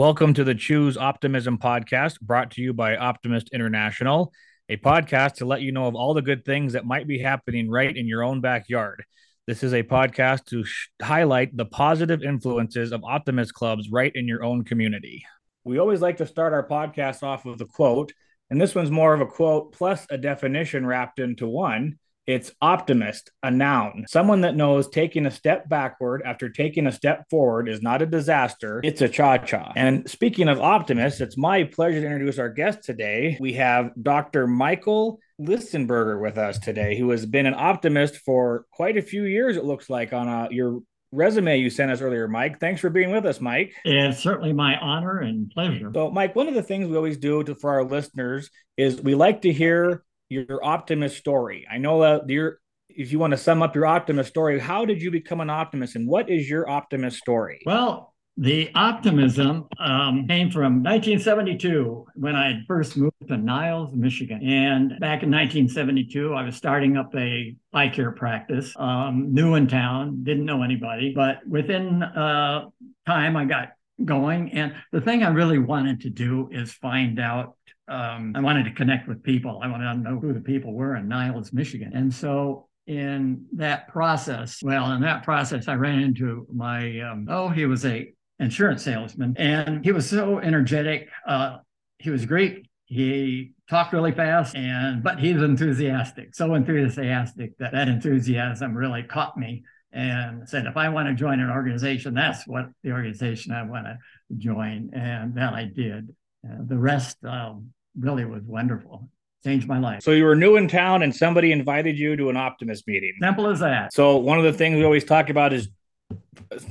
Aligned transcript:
Welcome 0.00 0.32
to 0.32 0.44
the 0.44 0.54
Choose 0.54 0.96
Optimism 0.96 1.58
podcast, 1.58 2.22
brought 2.22 2.52
to 2.52 2.62
you 2.62 2.72
by 2.72 2.96
Optimist 2.96 3.50
International, 3.52 4.32
a 4.70 4.78
podcast 4.78 5.34
to 5.34 5.44
let 5.44 5.60
you 5.60 5.72
know 5.72 5.88
of 5.88 5.94
all 5.94 6.14
the 6.14 6.22
good 6.22 6.42
things 6.46 6.72
that 6.72 6.86
might 6.86 7.06
be 7.06 7.18
happening 7.18 7.68
right 7.68 7.94
in 7.94 8.08
your 8.08 8.24
own 8.24 8.40
backyard. 8.40 9.04
This 9.46 9.62
is 9.62 9.74
a 9.74 9.82
podcast 9.82 10.46
to 10.46 10.64
sh- 10.64 10.88
highlight 11.02 11.54
the 11.54 11.66
positive 11.66 12.22
influences 12.22 12.92
of 12.92 13.04
optimist 13.04 13.52
clubs 13.52 13.90
right 13.92 14.10
in 14.14 14.26
your 14.26 14.42
own 14.42 14.64
community. 14.64 15.22
We 15.64 15.78
always 15.78 16.00
like 16.00 16.16
to 16.16 16.26
start 16.26 16.54
our 16.54 16.66
podcast 16.66 17.22
off 17.22 17.44
with 17.44 17.60
a 17.60 17.66
quote, 17.66 18.14
and 18.48 18.58
this 18.58 18.74
one's 18.74 18.90
more 18.90 19.12
of 19.12 19.20
a 19.20 19.26
quote 19.26 19.74
plus 19.74 20.06
a 20.08 20.16
definition 20.16 20.86
wrapped 20.86 21.18
into 21.18 21.46
one. 21.46 21.98
It's 22.26 22.52
optimist, 22.60 23.30
a 23.42 23.50
noun. 23.50 24.04
Someone 24.08 24.42
that 24.42 24.54
knows 24.54 24.88
taking 24.88 25.26
a 25.26 25.30
step 25.30 25.68
backward 25.68 26.22
after 26.24 26.48
taking 26.48 26.86
a 26.86 26.92
step 26.92 27.24
forward 27.28 27.68
is 27.68 27.82
not 27.82 28.02
a 28.02 28.06
disaster. 28.06 28.80
It's 28.84 29.00
a 29.00 29.08
cha 29.08 29.38
cha. 29.38 29.72
And 29.74 30.08
speaking 30.08 30.48
of 30.48 30.60
optimists, 30.60 31.20
it's 31.20 31.36
my 31.36 31.64
pleasure 31.64 32.00
to 32.00 32.06
introduce 32.06 32.38
our 32.38 32.50
guest 32.50 32.84
today. 32.84 33.36
We 33.40 33.54
have 33.54 33.90
Dr. 34.00 34.46
Michael 34.46 35.18
Listenberger 35.40 36.20
with 36.20 36.38
us 36.38 36.58
today, 36.58 36.96
who 36.98 37.10
has 37.10 37.26
been 37.26 37.46
an 37.46 37.54
optimist 37.54 38.16
for 38.18 38.66
quite 38.70 38.96
a 38.96 39.02
few 39.02 39.24
years, 39.24 39.56
it 39.56 39.64
looks 39.64 39.88
like, 39.88 40.12
on 40.12 40.28
a, 40.28 40.48
your 40.50 40.80
resume 41.12 41.58
you 41.58 41.70
sent 41.70 41.90
us 41.90 42.00
earlier, 42.00 42.28
Mike. 42.28 42.60
Thanks 42.60 42.80
for 42.80 42.90
being 42.90 43.10
with 43.10 43.26
us, 43.26 43.40
Mike. 43.40 43.74
It's 43.84 44.18
certainly 44.18 44.52
my 44.52 44.76
honor 44.76 45.18
and 45.18 45.50
pleasure. 45.50 45.90
So, 45.92 46.10
Mike, 46.10 46.36
one 46.36 46.46
of 46.46 46.54
the 46.54 46.62
things 46.62 46.88
we 46.88 46.96
always 46.96 47.16
do 47.16 47.42
to, 47.42 47.54
for 47.54 47.70
our 47.70 47.84
listeners 47.84 48.50
is 48.76 49.00
we 49.00 49.14
like 49.14 49.42
to 49.42 49.52
hear 49.52 50.04
your 50.30 50.64
optimist 50.64 51.18
story. 51.18 51.66
I 51.70 51.78
know 51.78 52.00
that 52.00 52.28
you're 52.28 52.60
if 52.88 53.12
you 53.12 53.18
want 53.18 53.32
to 53.32 53.36
sum 53.36 53.62
up 53.62 53.74
your 53.74 53.86
optimist 53.86 54.30
story, 54.30 54.58
how 54.58 54.84
did 54.84 55.00
you 55.00 55.10
become 55.10 55.40
an 55.40 55.50
optimist 55.50 55.96
and 55.96 56.08
what 56.08 56.28
is 56.28 56.50
your 56.50 56.68
optimist 56.68 57.18
story? 57.18 57.60
Well, 57.64 58.14
the 58.36 58.70
optimism 58.74 59.66
um, 59.78 60.26
came 60.26 60.50
from 60.50 60.82
1972 60.82 62.06
when 62.14 62.34
I 62.34 62.46
had 62.48 62.64
first 62.66 62.96
moved 62.96 63.14
to 63.28 63.36
Niles, 63.36 63.94
Michigan. 63.94 64.40
And 64.42 64.90
back 64.98 65.22
in 65.22 65.30
1972, 65.30 66.32
I 66.32 66.44
was 66.44 66.56
starting 66.56 66.96
up 66.96 67.14
a 67.14 67.54
eye 67.72 67.88
care 67.88 68.12
practice, 68.12 68.72
um, 68.76 69.34
new 69.34 69.54
in 69.56 69.68
town, 69.68 70.22
didn't 70.22 70.46
know 70.46 70.62
anybody. 70.62 71.12
But 71.14 71.46
within 71.46 72.02
uh, 72.02 72.66
time, 73.06 73.36
I 73.36 73.44
got 73.44 73.70
going. 74.04 74.52
And 74.52 74.74
the 74.92 75.00
thing 75.00 75.22
I 75.22 75.28
really 75.28 75.58
wanted 75.58 76.00
to 76.02 76.10
do 76.10 76.48
is 76.50 76.72
find 76.72 77.20
out 77.20 77.56
um, 77.90 78.32
I 78.36 78.40
wanted 78.40 78.64
to 78.64 78.72
connect 78.72 79.08
with 79.08 79.22
people. 79.22 79.60
I 79.62 79.68
wanted 79.68 79.92
to 79.92 79.98
know 79.98 80.20
who 80.20 80.32
the 80.32 80.40
people 80.40 80.72
were 80.72 80.96
in 80.96 81.08
Niles, 81.08 81.52
Michigan. 81.52 81.90
And 81.94 82.14
so 82.14 82.68
in 82.86 83.44
that 83.52 83.88
process, 83.88 84.62
well, 84.62 84.92
in 84.92 85.00
that 85.02 85.24
process, 85.24 85.66
I 85.66 85.74
ran 85.74 85.98
into 85.98 86.46
my, 86.52 87.00
um, 87.00 87.26
oh, 87.28 87.48
he 87.48 87.66
was 87.66 87.84
a 87.84 88.12
insurance 88.38 88.84
salesman 88.84 89.34
and 89.36 89.84
he 89.84 89.92
was 89.92 90.08
so 90.08 90.38
energetic. 90.38 91.08
Uh, 91.26 91.58
he 91.98 92.10
was 92.10 92.24
great. 92.24 92.68
He 92.86 93.52
talked 93.68 93.92
really 93.92 94.12
fast 94.12 94.54
and, 94.54 95.02
but 95.02 95.18
he 95.18 95.34
was 95.34 95.42
enthusiastic, 95.42 96.34
so 96.34 96.54
enthusiastic 96.54 97.58
that 97.58 97.72
that 97.72 97.88
enthusiasm 97.88 98.74
really 98.74 99.02
caught 99.02 99.36
me 99.36 99.64
and 99.92 100.48
said, 100.48 100.66
if 100.66 100.76
I 100.76 100.88
want 100.88 101.08
to 101.08 101.14
join 101.14 101.40
an 101.40 101.50
organization, 101.50 102.14
that's 102.14 102.46
what 102.46 102.66
the 102.84 102.92
organization 102.92 103.52
I 103.52 103.64
want 103.64 103.86
to 103.86 103.98
join. 104.38 104.90
And 104.92 105.34
that 105.34 105.52
I 105.54 105.64
did. 105.64 106.14
Uh, 106.48 106.58
the 106.66 106.78
rest 106.78 107.18
um, 107.24 107.72
really 107.98 108.24
was 108.24 108.42
wonderful. 108.42 109.08
Changed 109.44 109.66
my 109.66 109.78
life. 109.78 110.02
So 110.02 110.10
you 110.10 110.24
were 110.24 110.36
new 110.36 110.56
in 110.56 110.68
town 110.68 111.02
and 111.02 111.14
somebody 111.14 111.50
invited 111.50 111.98
you 111.98 112.14
to 112.16 112.28
an 112.28 112.36
optimist 112.36 112.86
meeting. 112.86 113.14
Simple 113.22 113.46
as 113.46 113.60
that. 113.60 113.92
So 113.94 114.18
one 114.18 114.38
of 114.38 114.44
the 114.44 114.52
things 114.52 114.76
we 114.76 114.84
always 114.84 115.04
talk 115.04 115.30
about 115.30 115.54
is 115.54 115.68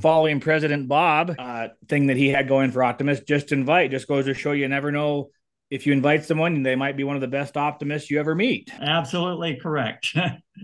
following 0.01 0.39
President 0.39 0.87
Bob 0.87 1.33
uh, 1.39 1.69
thing 1.87 2.07
that 2.07 2.17
he 2.17 2.29
had 2.29 2.47
going 2.47 2.71
for 2.71 2.83
optimists. 2.83 3.25
Just 3.25 3.51
invite. 3.51 3.89
Just 3.89 4.07
goes 4.07 4.25
to 4.25 4.35
show 4.35 4.51
you 4.51 4.67
never 4.67 4.91
know 4.91 5.31
if 5.69 5.85
you 5.85 5.93
invite 5.93 6.25
someone, 6.25 6.63
they 6.63 6.75
might 6.75 6.97
be 6.97 7.03
one 7.03 7.15
of 7.15 7.21
the 7.21 7.27
best 7.27 7.55
optimists 7.55 8.09
you 8.09 8.19
ever 8.19 8.33
meet. 8.33 8.71
Absolutely 8.79 9.55
correct. 9.55 10.15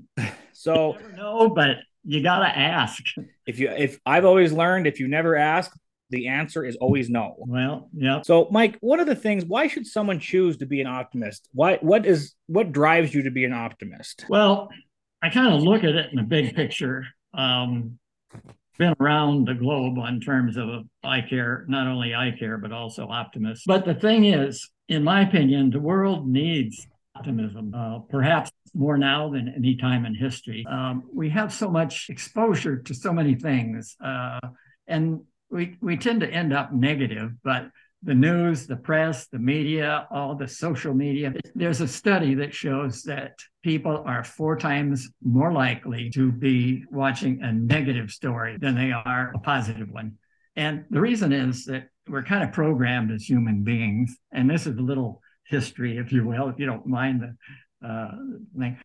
so 0.53 0.97
no, 1.15 1.49
but 1.49 1.77
you 2.03 2.23
got 2.23 2.39
to 2.39 2.47
ask. 2.47 3.03
If 3.45 3.59
you, 3.59 3.69
if 3.69 3.99
I've 4.05 4.25
always 4.25 4.51
learned, 4.51 4.88
if 4.88 4.99
you 4.99 5.07
never 5.07 5.35
ask, 5.35 5.71
the 6.09 6.27
answer 6.27 6.63
is 6.63 6.75
always 6.77 7.09
no. 7.09 7.35
Well, 7.39 7.89
yeah. 7.95 8.21
So, 8.21 8.47
Mike, 8.51 8.77
what 8.81 8.99
are 8.99 9.05
the 9.05 9.16
things? 9.16 9.45
Why 9.45 9.67
should 9.67 9.88
someone 9.88 10.19
choose 10.19 10.57
to 10.57 10.66
be 10.66 10.81
an 10.81 10.88
optimist? 10.88 11.49
Why? 11.53 11.77
What 11.81 12.05
is 12.05 12.35
what 12.47 12.71
drives 12.71 13.13
you 13.13 13.23
to 13.23 13.31
be 13.31 13.45
an 13.45 13.53
optimist? 13.53 14.25
Well, 14.29 14.69
I 15.21 15.29
kind 15.29 15.53
of 15.53 15.61
look 15.61 15.83
at 15.83 15.95
it 15.95 16.11
in 16.11 16.17
the 16.17 16.23
big 16.23 16.55
picture. 16.55 17.05
Um, 17.33 17.99
been 18.77 18.94
around 18.99 19.47
the 19.47 19.53
globe 19.53 19.97
in 20.07 20.19
terms 20.19 20.57
of 20.57 20.67
eye 21.03 21.21
care, 21.21 21.65
not 21.67 21.88
only 21.88 22.13
eye 22.13 22.35
care 22.38 22.57
but 22.57 22.71
also 22.71 23.07
optimists. 23.07 23.63
But 23.65 23.85
the 23.85 23.94
thing 23.94 24.25
is, 24.25 24.69
in 24.89 25.03
my 25.03 25.21
opinion, 25.21 25.69
the 25.69 25.79
world 25.79 26.27
needs 26.27 26.85
optimism, 27.15 27.73
uh, 27.73 27.99
perhaps 28.09 28.51
more 28.73 28.97
now 28.97 29.29
than 29.29 29.53
any 29.55 29.77
time 29.77 30.05
in 30.05 30.13
history. 30.13 30.65
Um, 30.69 31.03
we 31.13 31.29
have 31.29 31.53
so 31.53 31.69
much 31.69 32.07
exposure 32.09 32.77
to 32.77 32.94
so 32.94 33.13
many 33.13 33.35
things, 33.35 33.95
uh, 34.03 34.39
and 34.88 35.21
we, 35.55 35.77
we 35.81 35.95
tend 35.95 36.19
to 36.19 36.29
end 36.29 36.51
up 36.51 36.73
negative, 36.73 37.31
but 37.43 37.69
the 38.03 38.13
news, 38.13 38.67
the 38.67 38.75
press, 38.75 39.27
the 39.27 39.39
media, 39.39 40.05
all 40.11 40.35
the 40.35 40.47
social 40.47 40.93
media. 40.93 41.33
There's 41.55 41.79
a 41.79 41.88
study 41.88 42.35
that 42.35 42.53
shows 42.53 43.03
that 43.03 43.39
people 43.63 44.03
are 44.05 44.23
four 44.23 44.57
times 44.57 45.09
more 45.23 45.53
likely 45.53 46.09
to 46.11 46.31
be 46.31 46.83
watching 46.91 47.41
a 47.41 47.53
negative 47.53 48.11
story 48.11 48.57
than 48.59 48.75
they 48.75 48.91
are 48.91 49.31
a 49.33 49.39
positive 49.39 49.89
one. 49.89 50.17
And 50.57 50.83
the 50.89 51.01
reason 51.01 51.31
is 51.31 51.65
that 51.65 51.88
we're 52.07 52.23
kind 52.23 52.44
of 52.44 52.51
programmed 52.51 53.11
as 53.11 53.23
human 53.23 53.63
beings. 53.63 54.15
And 54.33 54.49
this 54.49 54.67
is 54.67 54.77
a 54.77 54.81
little 54.81 55.21
history, 55.47 55.97
if 55.97 56.11
you 56.11 56.27
will, 56.27 56.49
if 56.49 56.59
you 56.59 56.65
don't 56.65 56.85
mind 56.85 57.21
the 57.21 57.88
uh, 57.88 58.11
thing. 58.59 58.77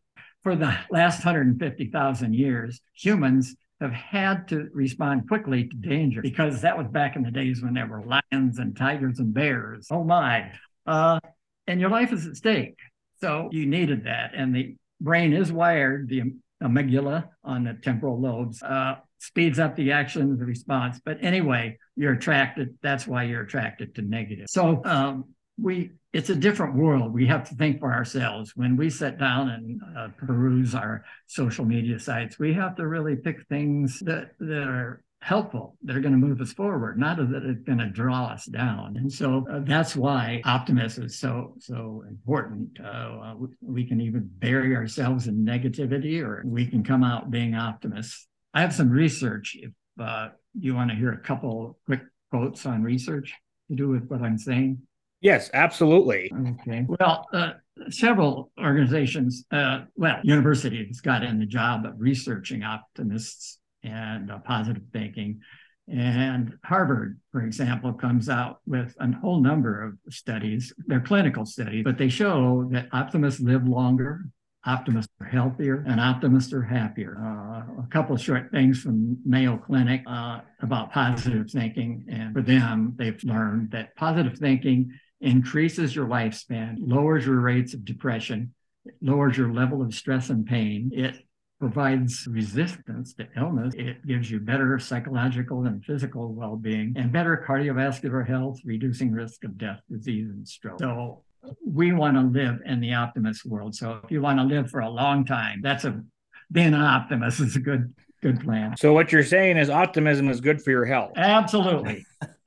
For 0.44 0.56
the 0.56 0.74
last 0.90 1.24
150,000 1.24 2.34
years, 2.34 2.80
humans 2.94 3.54
have 3.80 3.92
had 3.92 4.48
to 4.48 4.68
respond 4.74 5.28
quickly 5.28 5.68
to 5.68 5.76
danger 5.76 6.20
because 6.20 6.60
that 6.62 6.76
was 6.76 6.86
back 6.88 7.16
in 7.16 7.22
the 7.22 7.30
days 7.30 7.62
when 7.62 7.74
there 7.74 7.86
were 7.86 8.02
lions 8.02 8.58
and 8.58 8.76
tigers 8.76 9.18
and 9.18 9.32
bears. 9.32 9.88
Oh 9.90 10.04
my. 10.04 10.52
Uh, 10.86 11.18
and 11.66 11.80
your 11.80 11.90
life 11.90 12.12
is 12.12 12.26
at 12.26 12.36
stake. 12.36 12.76
So 13.20 13.48
you 13.52 13.66
needed 13.66 14.04
that. 14.04 14.32
And 14.34 14.54
the 14.54 14.76
brain 15.00 15.32
is 15.32 15.50
wired, 15.52 16.08
the 16.08 16.34
amygdala 16.62 17.28
on 17.42 17.64
the 17.64 17.74
temporal 17.74 18.20
lobes 18.20 18.62
uh, 18.62 18.96
speeds 19.18 19.58
up 19.58 19.76
the 19.76 19.92
action, 19.92 20.36
the 20.38 20.44
response. 20.44 21.00
But 21.04 21.18
anyway, 21.22 21.78
you're 21.96 22.12
attracted. 22.12 22.76
That's 22.82 23.06
why 23.06 23.24
you're 23.24 23.42
attracted 23.42 23.94
to 23.94 24.02
negative. 24.02 24.46
So 24.48 24.82
um, 24.84 25.26
we 25.58 25.92
it's 26.12 26.30
a 26.30 26.34
different 26.34 26.74
world. 26.74 27.12
We 27.12 27.26
have 27.28 27.48
to 27.48 27.54
think 27.54 27.78
for 27.78 27.92
ourselves. 27.92 28.52
When 28.56 28.76
we 28.76 28.90
sit 28.90 29.18
down 29.18 29.48
and 29.48 29.80
uh, 29.96 30.08
peruse 30.18 30.74
our 30.74 31.04
social 31.26 31.64
media 31.64 31.98
sites, 31.98 32.38
we 32.38 32.52
have 32.54 32.76
to 32.76 32.86
really 32.86 33.16
pick 33.16 33.46
things 33.48 34.00
that, 34.00 34.32
that 34.40 34.68
are 34.68 35.02
helpful, 35.22 35.76
that 35.84 35.94
are 35.94 36.00
going 36.00 36.18
to 36.18 36.26
move 36.26 36.40
us 36.40 36.52
forward, 36.52 36.98
not 36.98 37.18
that 37.18 37.42
it's 37.44 37.62
going 37.62 37.78
to 37.78 37.88
draw 37.88 38.26
us 38.26 38.46
down. 38.46 38.96
And 38.96 39.12
so 39.12 39.46
uh, 39.50 39.60
that's 39.62 39.94
why 39.94 40.40
optimism 40.44 41.04
is 41.04 41.18
so 41.18 41.54
so 41.58 42.04
important. 42.08 42.80
Uh, 42.80 43.34
we, 43.36 43.48
we, 43.60 43.84
can 43.84 44.00
even 44.00 44.28
bury 44.38 44.74
ourselves 44.74 45.26
in 45.26 45.44
negativity, 45.44 46.22
or 46.22 46.42
we 46.44 46.66
can 46.66 46.82
come 46.82 47.04
out 47.04 47.30
being 47.30 47.54
optimists. 47.54 48.26
I 48.54 48.62
have 48.62 48.74
some 48.74 48.90
research. 48.90 49.56
If 49.60 49.72
uh, 50.00 50.28
you 50.58 50.74
want 50.74 50.90
to 50.90 50.96
hear 50.96 51.12
a 51.12 51.20
couple 51.20 51.78
quick 51.84 52.00
quotes 52.30 52.64
on 52.64 52.82
research 52.82 53.34
to 53.68 53.76
do 53.76 53.88
with 53.88 54.08
what 54.08 54.22
I'm 54.22 54.38
saying. 54.38 54.78
Yes, 55.20 55.50
absolutely. 55.52 56.32
Okay. 56.60 56.86
Well, 56.88 57.26
uh, 57.32 57.52
several 57.90 58.50
organizations, 58.58 59.44
uh, 59.50 59.82
well, 59.96 60.18
universities 60.22 61.00
got 61.00 61.22
in 61.22 61.38
the 61.38 61.46
job 61.46 61.84
of 61.84 61.94
researching 61.98 62.62
optimists 62.62 63.58
and 63.82 64.30
uh, 64.30 64.38
positive 64.38 64.82
thinking. 64.92 65.40
And 65.88 66.54
Harvard, 66.64 67.18
for 67.32 67.42
example, 67.42 67.92
comes 67.92 68.28
out 68.28 68.60
with 68.66 68.94
a 69.00 69.12
whole 69.12 69.42
number 69.42 69.82
of 69.82 70.14
studies. 70.14 70.72
They're 70.86 71.00
clinical 71.00 71.44
studies, 71.44 71.84
but 71.84 71.98
they 71.98 72.08
show 72.08 72.68
that 72.70 72.88
optimists 72.92 73.40
live 73.40 73.66
longer, 73.66 74.26
optimists 74.64 75.12
are 75.20 75.26
healthier, 75.26 75.84
and 75.88 76.00
optimists 76.00 76.52
are 76.52 76.62
happier. 76.62 77.18
Uh, 77.18 77.82
a 77.82 77.86
couple 77.90 78.14
of 78.14 78.22
short 78.22 78.50
things 78.52 78.80
from 78.80 79.18
Mayo 79.26 79.56
Clinic 79.56 80.02
uh, 80.06 80.40
about 80.62 80.92
positive 80.92 81.50
thinking. 81.50 82.06
And 82.08 82.32
for 82.32 82.42
them, 82.42 82.94
they've 82.96 83.22
learned 83.24 83.72
that 83.72 83.96
positive 83.96 84.38
thinking 84.38 84.92
increases 85.20 85.94
your 85.94 86.06
lifespan, 86.06 86.76
lowers 86.78 87.26
your 87.26 87.40
rates 87.40 87.74
of 87.74 87.84
depression, 87.84 88.54
lowers 89.02 89.36
your 89.36 89.52
level 89.52 89.82
of 89.82 89.94
stress 89.94 90.30
and 90.30 90.46
pain. 90.46 90.90
It 90.94 91.16
provides 91.58 92.26
resistance 92.26 93.14
to 93.14 93.28
illness. 93.36 93.74
It 93.76 94.06
gives 94.06 94.30
you 94.30 94.40
better 94.40 94.78
psychological 94.78 95.66
and 95.66 95.84
physical 95.84 96.32
well 96.32 96.56
being 96.56 96.94
and 96.96 97.12
better 97.12 97.44
cardiovascular 97.46 98.26
health, 98.26 98.58
reducing 98.64 99.12
risk 99.12 99.44
of 99.44 99.58
death, 99.58 99.80
disease, 99.90 100.30
and 100.30 100.48
stroke. 100.48 100.80
So, 100.80 101.22
we 101.66 101.92
want 101.92 102.16
to 102.16 102.22
live 102.22 102.60
in 102.66 102.80
the 102.80 102.94
optimist 102.94 103.46
world. 103.46 103.74
So, 103.74 104.00
if 104.04 104.10
you 104.10 104.20
want 104.20 104.38
to 104.38 104.44
live 104.44 104.70
for 104.70 104.80
a 104.80 104.90
long 104.90 105.24
time, 105.24 105.60
that's 105.62 105.84
a 105.84 106.02
being 106.50 106.68
an 106.68 106.82
optimist 106.82 107.40
is 107.40 107.56
a 107.56 107.60
good 107.60 107.94
good 108.22 108.40
plan. 108.40 108.76
So, 108.76 108.92
what 108.92 109.12
you're 109.12 109.24
saying 109.24 109.58
is 109.58 109.68
optimism 109.68 110.28
is 110.30 110.40
good 110.40 110.62
for 110.62 110.70
your 110.70 110.86
health. 110.86 111.12
Absolutely. 111.16 112.06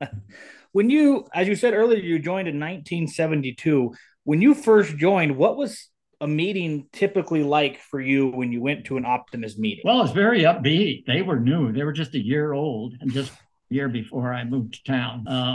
When 0.74 0.90
you, 0.90 1.24
as 1.32 1.46
you 1.46 1.54
said 1.54 1.72
earlier, 1.72 2.00
you 2.00 2.18
joined 2.18 2.48
in 2.48 2.58
1972. 2.58 3.94
When 4.24 4.42
you 4.42 4.54
first 4.54 4.96
joined, 4.96 5.36
what 5.36 5.56
was 5.56 5.88
a 6.20 6.26
meeting 6.26 6.88
typically 6.92 7.44
like 7.44 7.80
for 7.80 8.00
you 8.00 8.26
when 8.30 8.50
you 8.50 8.60
went 8.60 8.86
to 8.86 8.96
an 8.96 9.04
Optimist 9.04 9.56
meeting? 9.56 9.82
Well, 9.84 10.02
it's 10.02 10.10
very 10.10 10.40
upbeat. 10.40 11.06
They 11.06 11.22
were 11.22 11.38
new. 11.38 11.70
They 11.70 11.84
were 11.84 11.92
just 11.92 12.16
a 12.16 12.18
year 12.18 12.54
old 12.54 12.94
and 13.00 13.12
just 13.12 13.30
a 13.30 13.74
year 13.74 13.88
before 13.88 14.34
I 14.34 14.42
moved 14.42 14.74
to 14.74 14.82
town. 14.82 15.28
Uh, 15.28 15.54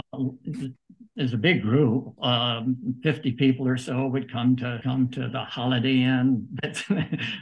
there's 1.14 1.34
a 1.34 1.36
big 1.36 1.60
group, 1.60 2.14
um, 2.24 2.78
50 3.02 3.32
people 3.32 3.68
or 3.68 3.76
so 3.76 4.06
would 4.06 4.32
come 4.32 4.56
to 4.56 4.80
come 4.82 5.10
to 5.10 5.28
the 5.28 5.44
Holiday 5.44 6.00
Inn 6.02 6.48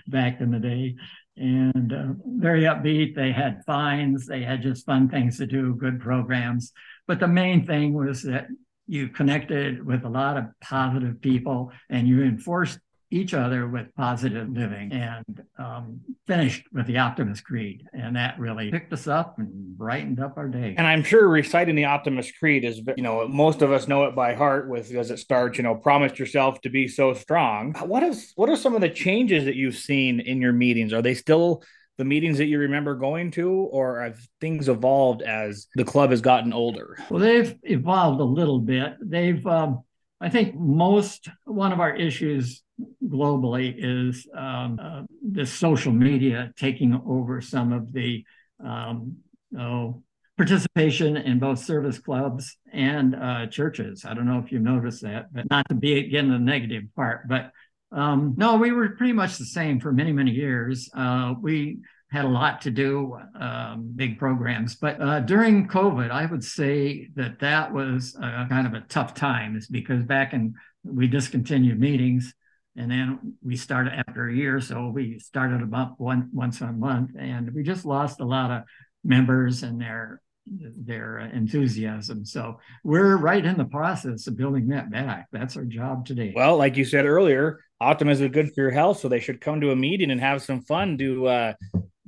back 0.09 0.41
in 0.41 0.51
the 0.51 0.59
day. 0.59 0.97
And 1.37 1.93
uh, 1.93 2.15
very 2.27 2.63
upbeat. 2.63 3.15
They 3.15 3.31
had 3.31 3.63
fines. 3.65 4.27
They 4.27 4.43
had 4.43 4.63
just 4.63 4.85
fun 4.85 5.09
things 5.09 5.39
to 5.39 5.47
do, 5.47 5.77
good 5.77 6.01
programs. 6.01 6.73
But 7.09 7.19
the 7.19 7.27
main 7.27 7.67
thing 7.67 7.95
was 7.95 8.23
that 8.23 8.47
you 8.87 9.09
connected 9.09 9.85
with 9.85 10.05
a 10.05 10.09
lot 10.09 10.37
of 10.37 10.45
positive 10.61 11.21
people 11.21 11.73
and 11.91 12.07
you 12.07 12.23
enforced 12.23 12.79
each 13.11 13.33
other 13.33 13.67
with 13.67 13.87
positive 13.95 14.51
living 14.51 14.93
and 14.93 15.43
um, 15.59 16.01
finished 16.27 16.67
with 16.73 16.87
the 16.87 16.99
Optimist 16.99 17.43
Creed. 17.43 17.87
And 17.95 18.17
that 18.17 18.39
really 18.39 18.71
picked 18.71 18.93
us 18.93 19.07
up 19.07 19.39
and 19.39 19.79
brightened 19.79 20.21
up 20.21 20.37
our 20.37 20.49
day. 20.49 20.75
And 20.77 20.87
I'm 20.87 21.03
sure 21.03 21.27
reciting 21.27 21.75
the 21.75 21.87
Optimist 21.87 22.35
Creed 22.39 22.65
is, 22.65 22.83
you 22.97 23.03
know, 23.03 23.27
most 23.27 23.63
of 23.63 23.73
us 23.73 23.89
know 23.89 24.05
it 24.05 24.15
by 24.15 24.35
heart 24.35 24.69
with 24.69 24.95
as 24.95 25.11
it 25.11 25.19
starts, 25.19 25.57
you 25.57 25.65
know, 25.65 25.75
promise 25.75 26.19
yourself 26.19 26.61
to 26.63 26.69
be 26.69 26.87
so 26.87 27.15
strong. 27.15 27.73
What 27.81 28.03
is 28.03 28.33
what 28.37 28.51
are 28.51 28.57
some 28.57 28.75
of 28.75 28.83
the 28.83 28.91
changes 28.91 29.47
that 29.47 29.57
you've 29.57 29.77
seen 29.77 30.21
in 30.21 30.43
your 30.43 30.53
meetings? 30.53 30.93
Are 30.93 31.03
they 31.03 31.15
still 31.15 31.63
the 31.99 32.05
meetings 32.05 32.39
that 32.39 32.47
you 32.47 32.61
remember 32.61 32.95
going 32.95 33.31
to, 33.33 33.51
or 33.51 34.03
have 34.03 34.19
things 34.41 34.69
evolved 34.69 35.21
as 35.23 35.67
the 35.75 35.85
club 35.85 36.11
has 36.11 36.21
gotten 36.21 36.53
older? 36.53 36.97
Well, 37.11 37.21
they've 37.21 37.55
evolved 37.65 38.21
a 38.21 38.25
little 38.25 38.61
bit. 38.61 38.95
They've 39.03 39.45
um, 39.47 39.83
I 40.21 40.29
think 40.31 40.55
most 40.55 41.29
one 41.45 41.73
of 41.73 41.81
our 41.81 41.95
issues 41.95 42.63
globally 43.05 43.75
is 43.77 44.27
um, 44.37 44.79
uh, 44.83 45.03
the 45.33 45.45
social 45.45 45.93
media 45.93 46.53
taking 46.57 47.01
over 47.07 47.41
some 47.41 47.73
of 47.73 47.93
the 47.93 48.25
um, 48.65 49.17
oh, 49.59 50.03
participation 50.37 51.17
in 51.17 51.39
both 51.39 51.59
service 51.59 51.99
clubs 51.99 52.57
and 52.73 53.15
uh, 53.15 53.47
churches. 53.47 54.05
I 54.05 54.15
don't 54.15 54.27
know 54.27 54.43
if 54.45 54.53
you 54.53 54.61
noticed 54.61 55.03
that, 55.03 55.33
but 55.33 55.51
not 55.51 55.69
to 55.69 55.75
be 55.75 55.99
again 55.99 56.29
the 56.29 56.39
negative 56.39 56.85
part. 56.97 57.29
But 57.29 57.51
um, 57.93 58.35
no, 58.37 58.57
we 58.57 58.73
were 58.73 58.91
pretty 58.91 59.13
much 59.13 59.39
the 59.39 59.45
same 59.45 59.81
for 59.81 59.93
many, 59.93 60.13
many 60.13 60.31
years. 60.31 60.91
Uh, 60.95 61.35
we 61.41 61.79
had 62.11 62.25
a 62.25 62.29
lot 62.29 62.63
to 62.63 62.71
do, 62.71 63.19
um, 63.39 63.93
big 63.95 64.19
programs. 64.19 64.77
But 64.77 65.01
uh, 65.01 65.21
during 65.21 65.69
COVID, 65.69 66.11
I 66.11 66.27
would 66.27 66.43
say 66.43 67.09
that 67.17 67.41
that 67.41 67.73
was 67.73 68.17
kind 68.19 68.67
of 68.67 68.75
a 68.75 68.81
tough 68.89 69.15
time, 69.15 69.57
is 69.57 69.67
because 69.67 70.03
back 70.03 70.33
in 70.33 70.55
we 70.85 71.07
discontinued 71.07 71.79
meetings, 71.79 72.33
and 72.77 72.91
then 72.91 73.35
we 73.43 73.57
started 73.57 73.93
after 74.07 74.29
a 74.29 74.35
year, 74.35 74.61
so 74.61 74.89
we 74.89 75.19
started 75.19 75.63
about 75.63 76.01
one 76.01 76.31
once 76.33 76.61
a 76.61 76.73
month, 76.73 77.11
and 77.19 77.53
we 77.53 77.63
just 77.63 77.85
lost 77.85 78.21
a 78.21 78.25
lot 78.25 78.51
of 78.51 78.63
members 79.05 79.63
and 79.63 79.81
their 79.81 80.21
their 80.47 81.19
enthusiasm. 81.19 82.25
So 82.25 82.59
we're 82.85 83.17
right 83.17 83.45
in 83.45 83.59
the 83.59 83.67
process 83.67 84.27
of 84.29 84.37
building 84.37 84.69
that 84.69 84.91
back. 84.91 85.27
That's 85.31 85.59
our 85.59 85.65
job 85.65 86.07
today. 86.07 86.33
Well, 86.35 86.57
like 86.57 86.77
you 86.77 86.87
said 86.87 87.05
earlier, 87.05 87.61
optimism 87.81 88.27
is 88.27 88.33
good 88.33 88.55
for 88.55 88.61
your 88.63 88.71
health, 88.71 89.01
so 89.01 89.09
they 89.09 89.21
should 89.21 89.41
come 89.41 89.61
to 89.61 89.71
a 89.71 89.77
meeting 89.77 90.11
and 90.11 90.21
have 90.21 90.43
some 90.43 90.63
fun 90.63 90.99
to 90.99 91.27
uh, 91.27 91.53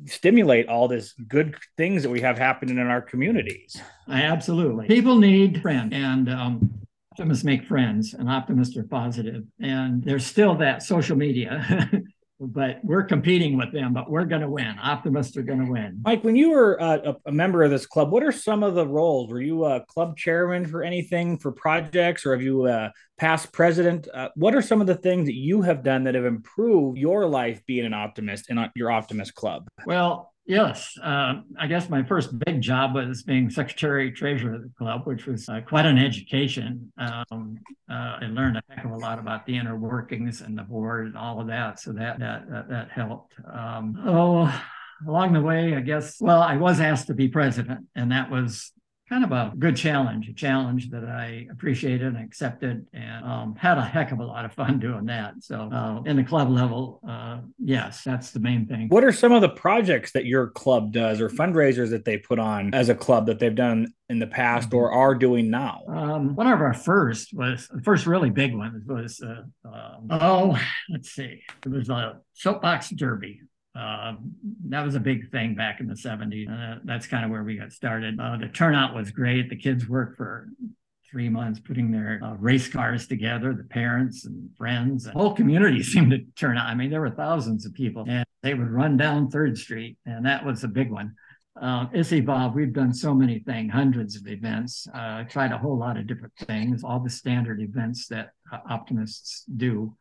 stimulate 0.06 0.68
all 0.68 0.88
this 0.88 1.12
good 1.28 1.56
things 1.76 2.02
that 2.02 2.10
we 2.10 2.20
have 2.20 2.38
happening 2.38 2.78
in 2.78 2.86
our 2.86 3.02
communities. 3.02 3.80
Absolutely. 4.08 4.86
People 4.86 5.18
need 5.18 5.60
friends 5.62 5.92
and 5.94 6.28
um, 6.28 6.70
optimists 7.12 7.44
make 7.44 7.64
friends 7.64 8.14
and 8.14 8.30
optimists 8.30 8.76
are 8.76 8.84
positive. 8.84 9.44
And 9.60 10.02
there's 10.02 10.24
still 10.24 10.54
that 10.56 10.82
social 10.82 11.16
media 11.16 11.90
but 12.40 12.78
we're 12.82 13.04
competing 13.04 13.56
with 13.56 13.72
them, 13.72 13.92
but 13.92 14.10
we're 14.10 14.24
going 14.24 14.40
to 14.40 14.48
win. 14.48 14.76
Optimists 14.82 15.36
are 15.36 15.42
going 15.42 15.64
to 15.64 15.70
win. 15.70 16.00
Mike, 16.04 16.24
when 16.24 16.36
you 16.36 16.50
were 16.50 16.80
uh, 16.80 17.12
a, 17.26 17.32
member 17.32 17.62
of 17.62 17.70
this 17.70 17.86
club, 17.86 18.10
what 18.10 18.22
are 18.22 18.32
some 18.32 18.62
of 18.62 18.74
the 18.74 18.86
roles? 18.86 19.30
Were 19.30 19.40
you 19.40 19.64
a 19.66 19.84
club 19.86 20.16
chairman 20.16 20.66
for 20.66 20.82
anything 20.82 21.38
for 21.38 21.52
projects, 21.52 22.24
or 22.24 22.32
have 22.32 22.42
you 22.42 22.64
uh, 22.64 22.90
past 23.18 23.52
president? 23.52 24.08
Uh, 24.12 24.30
what 24.36 24.54
are 24.54 24.62
some 24.62 24.80
of 24.80 24.86
the 24.86 24.94
things 24.94 25.26
that 25.26 25.36
you 25.36 25.60
have 25.62 25.82
done 25.82 26.04
that 26.04 26.14
have 26.14 26.24
improved 26.24 26.98
your 26.98 27.26
life 27.26 27.62
being 27.66 27.84
an 27.84 27.94
optimist 27.94 28.48
in 28.50 28.70
your 28.74 28.90
optimist 28.90 29.34
club? 29.34 29.68
Well, 29.84 30.32
Yes, 30.50 30.98
uh, 31.00 31.42
I 31.60 31.68
guess 31.68 31.88
my 31.88 32.02
first 32.02 32.36
big 32.44 32.60
job 32.60 32.96
was 32.96 33.22
being 33.22 33.50
secretary 33.50 34.10
treasurer 34.10 34.54
of 34.54 34.62
the 34.62 34.70
club, 34.76 35.02
which 35.04 35.24
was 35.24 35.48
uh, 35.48 35.60
quite 35.60 35.86
an 35.86 35.96
education. 35.96 36.90
Um, 36.98 37.60
uh, 37.88 38.18
I 38.20 38.26
learned 38.28 38.56
a 38.56 38.62
heck 38.68 38.84
of 38.84 38.90
a 38.90 38.96
lot 38.96 39.20
about 39.20 39.46
the 39.46 39.56
inner 39.56 39.76
workings 39.76 40.40
and 40.40 40.58
the 40.58 40.64
board 40.64 41.06
and 41.06 41.16
all 41.16 41.40
of 41.40 41.46
that, 41.46 41.78
so 41.78 41.92
that 41.92 42.18
that 42.18 42.50
that, 42.50 42.68
that 42.68 42.90
helped. 42.90 43.34
Um, 43.48 44.02
oh, 44.04 44.62
along 45.06 45.34
the 45.34 45.40
way, 45.40 45.76
I 45.76 45.80
guess. 45.82 46.20
Well, 46.20 46.42
I 46.42 46.56
was 46.56 46.80
asked 46.80 47.06
to 47.06 47.14
be 47.14 47.28
president, 47.28 47.86
and 47.94 48.10
that 48.10 48.28
was 48.28 48.72
kind 49.10 49.24
of 49.24 49.32
a 49.32 49.52
good 49.58 49.76
challenge, 49.76 50.28
a 50.28 50.32
challenge 50.32 50.88
that 50.90 51.04
I 51.04 51.48
appreciated 51.50 52.14
and 52.14 52.24
accepted, 52.24 52.86
and 52.92 53.24
um, 53.24 53.56
had 53.56 53.76
a 53.76 53.82
heck 53.82 54.12
of 54.12 54.20
a 54.20 54.24
lot 54.24 54.44
of 54.44 54.52
fun 54.52 54.78
doing 54.78 55.06
that. 55.06 55.34
So, 55.40 55.68
uh, 55.72 56.02
in 56.06 56.16
the 56.16 56.22
club 56.22 56.48
level, 56.48 57.00
uh, 57.06 57.40
yes, 57.58 58.04
that's 58.04 58.30
the 58.30 58.38
main 58.38 58.66
thing. 58.66 58.88
What 58.88 59.02
are 59.02 59.12
some 59.12 59.32
of 59.32 59.40
the 59.40 59.48
projects 59.48 60.12
that 60.12 60.26
your 60.26 60.48
club 60.48 60.92
does, 60.92 61.20
or 61.20 61.28
fundraisers 61.28 61.90
that 61.90 62.04
they 62.04 62.18
put 62.18 62.38
on 62.38 62.72
as 62.72 62.88
a 62.88 62.94
club 62.94 63.26
that 63.26 63.40
they've 63.40 63.54
done 63.54 63.92
in 64.08 64.20
the 64.20 64.28
past 64.28 64.72
or 64.72 64.92
are 64.92 65.16
doing 65.16 65.50
now? 65.50 65.82
Um, 65.88 66.36
one 66.36 66.46
of 66.46 66.60
our 66.60 66.74
first 66.74 67.34
was 67.34 67.68
the 67.68 67.82
first 67.82 68.06
really 68.06 68.30
big 68.30 68.54
one 68.54 68.84
was 68.86 69.20
uh, 69.20 69.42
um, 69.68 70.06
oh, 70.10 70.60
let's 70.88 71.10
see, 71.10 71.42
it 71.66 71.68
was 71.68 71.88
a 71.88 72.20
soapbox 72.34 72.90
derby 72.90 73.40
uh, 73.80 74.12
that 74.68 74.84
was 74.84 74.94
a 74.94 75.00
big 75.00 75.30
thing 75.30 75.54
back 75.54 75.80
in 75.80 75.86
the 75.86 75.94
70s. 75.94 76.48
Uh, 76.50 76.80
that's 76.84 77.06
kind 77.06 77.24
of 77.24 77.30
where 77.30 77.42
we 77.42 77.56
got 77.56 77.72
started. 77.72 78.20
Uh, 78.20 78.36
the 78.36 78.48
turnout 78.48 78.94
was 78.94 79.10
great. 79.10 79.48
The 79.48 79.56
kids 79.56 79.88
worked 79.88 80.18
for 80.18 80.48
three 81.10 81.30
months 81.30 81.60
putting 81.60 81.90
their 81.90 82.20
uh, 82.22 82.34
race 82.34 82.68
cars 82.68 83.06
together, 83.06 83.54
the 83.54 83.64
parents 83.64 84.26
and 84.26 84.50
friends. 84.56 85.04
The 85.04 85.12
whole 85.12 85.32
community 85.32 85.82
seemed 85.82 86.10
to 86.10 86.18
turn 86.36 86.58
out. 86.58 86.66
I 86.66 86.74
mean, 86.74 86.90
there 86.90 87.00
were 87.00 87.10
thousands 87.10 87.64
of 87.64 87.72
people, 87.72 88.04
and 88.06 88.24
they 88.42 88.52
would 88.52 88.68
run 88.70 88.98
down 88.98 89.30
Third 89.30 89.56
Street, 89.56 89.96
and 90.04 90.26
that 90.26 90.44
was 90.44 90.62
a 90.62 90.68
big 90.68 90.90
one. 90.90 91.14
Uh, 91.60 91.86
it's 91.92 92.12
evolved. 92.12 92.54
We've 92.54 92.72
done 92.72 92.92
so 92.92 93.14
many 93.14 93.38
things, 93.40 93.72
hundreds 93.72 94.14
of 94.14 94.26
events, 94.28 94.86
tried 95.28 95.52
a 95.52 95.58
whole 95.58 95.76
lot 95.76 95.96
of 95.96 96.06
different 96.06 96.34
things, 96.36 96.84
all 96.84 97.00
the 97.00 97.10
standard 97.10 97.60
events 97.60 98.08
that 98.08 98.30
optimists 98.68 99.44
do 99.56 99.96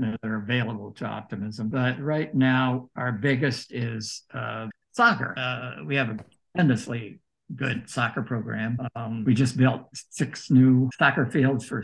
that 0.00 0.18
are 0.22 0.36
available 0.36 0.92
to 0.92 1.04
optimism. 1.04 1.68
But 1.68 2.00
right 2.00 2.34
now, 2.34 2.90
our 2.96 3.12
biggest 3.12 3.72
is 3.72 4.22
uh, 4.32 4.68
soccer. 4.92 5.34
Uh, 5.36 5.84
we 5.84 5.96
have 5.96 6.10
a 6.10 6.18
tremendously 6.54 7.20
good 7.54 7.88
soccer 7.88 8.22
program. 8.22 8.78
Um, 8.94 9.24
we 9.24 9.34
just 9.34 9.56
built 9.56 9.82
six 9.92 10.50
new 10.50 10.88
soccer 10.98 11.26
fields 11.26 11.66
for 11.66 11.82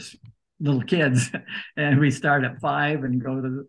little 0.60 0.82
kids, 0.82 1.30
and 1.76 2.00
we 2.00 2.10
start 2.10 2.44
at 2.44 2.60
five 2.60 3.04
and 3.04 3.22
go 3.22 3.40
to 3.40 3.68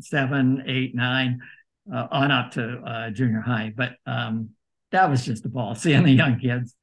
seven, 0.00 0.64
eight, 0.66 0.94
nine, 0.94 1.40
uh, 1.92 2.06
on 2.10 2.30
up 2.30 2.52
to 2.52 2.78
uh, 2.78 3.10
junior 3.10 3.40
high. 3.40 3.72
But 3.74 3.92
um, 4.06 4.50
that 4.92 5.10
was 5.10 5.24
just 5.24 5.44
a 5.44 5.48
ball 5.48 5.74
seeing 5.76 6.02
the 6.02 6.12
young 6.12 6.38
kids 6.38 6.74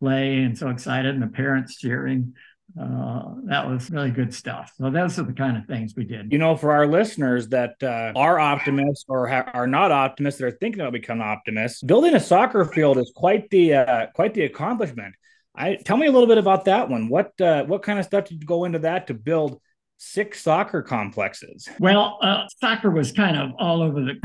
play 0.00 0.42
and 0.42 0.56
so 0.56 0.68
excited, 0.68 1.14
and 1.14 1.22
the 1.22 1.28
parents 1.28 1.76
cheering 1.76 2.34
uh, 2.80 3.34
that 3.44 3.68
was 3.68 3.88
really 3.90 4.10
good 4.10 4.34
stuff. 4.34 4.72
So 4.76 4.90
those 4.90 5.18
are 5.18 5.22
the 5.22 5.32
kind 5.32 5.56
of 5.56 5.64
things 5.66 5.94
we 5.96 6.04
did. 6.04 6.32
You 6.32 6.38
know, 6.38 6.56
for 6.56 6.72
our 6.72 6.86
listeners 6.86 7.48
that 7.48 7.80
uh, 7.82 8.12
are 8.16 8.40
optimists 8.40 9.04
or 9.08 9.28
ha- 9.28 9.50
are 9.54 9.68
not 9.68 9.92
optimists 9.92 10.40
that 10.40 10.46
are 10.46 10.58
thinking 10.58 10.80
about 10.80 10.92
becoming 10.92 11.22
optimists, 11.22 11.82
building 11.82 12.14
a 12.14 12.20
soccer 12.20 12.64
field 12.64 12.98
is 12.98 13.12
quite 13.14 13.48
the 13.50 13.74
uh, 13.74 14.06
quite 14.14 14.34
the 14.34 14.42
accomplishment. 14.42 15.14
I 15.54 15.76
tell 15.76 15.96
me 15.96 16.06
a 16.06 16.12
little 16.12 16.26
bit 16.26 16.38
about 16.38 16.64
that 16.64 16.88
one. 16.88 17.08
What 17.08 17.40
uh, 17.40 17.64
what 17.64 17.82
kind 17.82 18.00
of 18.00 18.04
stuff 18.04 18.24
did 18.24 18.40
you 18.40 18.46
go 18.46 18.64
into 18.64 18.80
that 18.80 19.06
to 19.06 19.14
build 19.14 19.60
six 19.98 20.42
soccer 20.42 20.82
complexes? 20.82 21.68
Well, 21.78 22.18
uh, 22.22 22.48
soccer 22.60 22.90
was 22.90 23.12
kind 23.12 23.36
of 23.36 23.52
all 23.58 23.82
over 23.82 24.00
the 24.00 24.16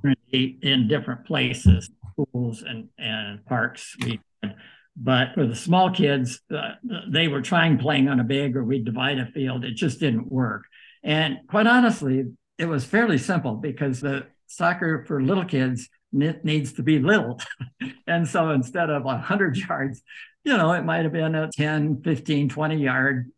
community 0.00 0.58
in 0.62 0.88
different 0.88 1.26
places, 1.26 1.90
schools 2.12 2.62
and 2.62 2.88
and 2.98 3.44
parks. 3.44 3.94
We 4.02 4.20
had 4.42 4.56
but 5.00 5.34
for 5.34 5.46
the 5.46 5.54
small 5.54 5.90
kids, 5.90 6.40
uh, 6.54 6.72
they 7.08 7.28
were 7.28 7.40
trying 7.40 7.78
playing 7.78 8.08
on 8.08 8.18
a 8.18 8.24
big 8.24 8.56
or 8.56 8.64
we'd 8.64 8.84
divide 8.84 9.18
a 9.18 9.26
field. 9.26 9.64
It 9.64 9.74
just 9.74 10.00
didn't 10.00 10.30
work. 10.30 10.64
And 11.04 11.38
quite 11.48 11.68
honestly, 11.68 12.24
it 12.58 12.66
was 12.66 12.84
fairly 12.84 13.18
simple 13.18 13.54
because 13.54 14.00
the 14.00 14.26
soccer 14.48 15.04
for 15.06 15.22
little 15.22 15.44
kids 15.44 15.88
needs 16.12 16.72
to 16.72 16.82
be 16.82 16.98
little. 16.98 17.40
and 18.06 18.26
so 18.26 18.50
instead 18.50 18.90
of 18.90 19.04
100 19.04 19.56
yards, 19.68 20.02
you 20.44 20.56
know, 20.56 20.72
it 20.72 20.84
might 20.84 21.04
have 21.04 21.12
been 21.12 21.34
a 21.34 21.48
10, 21.52 22.02
15, 22.02 22.48
20 22.48 22.76
yard 22.76 23.30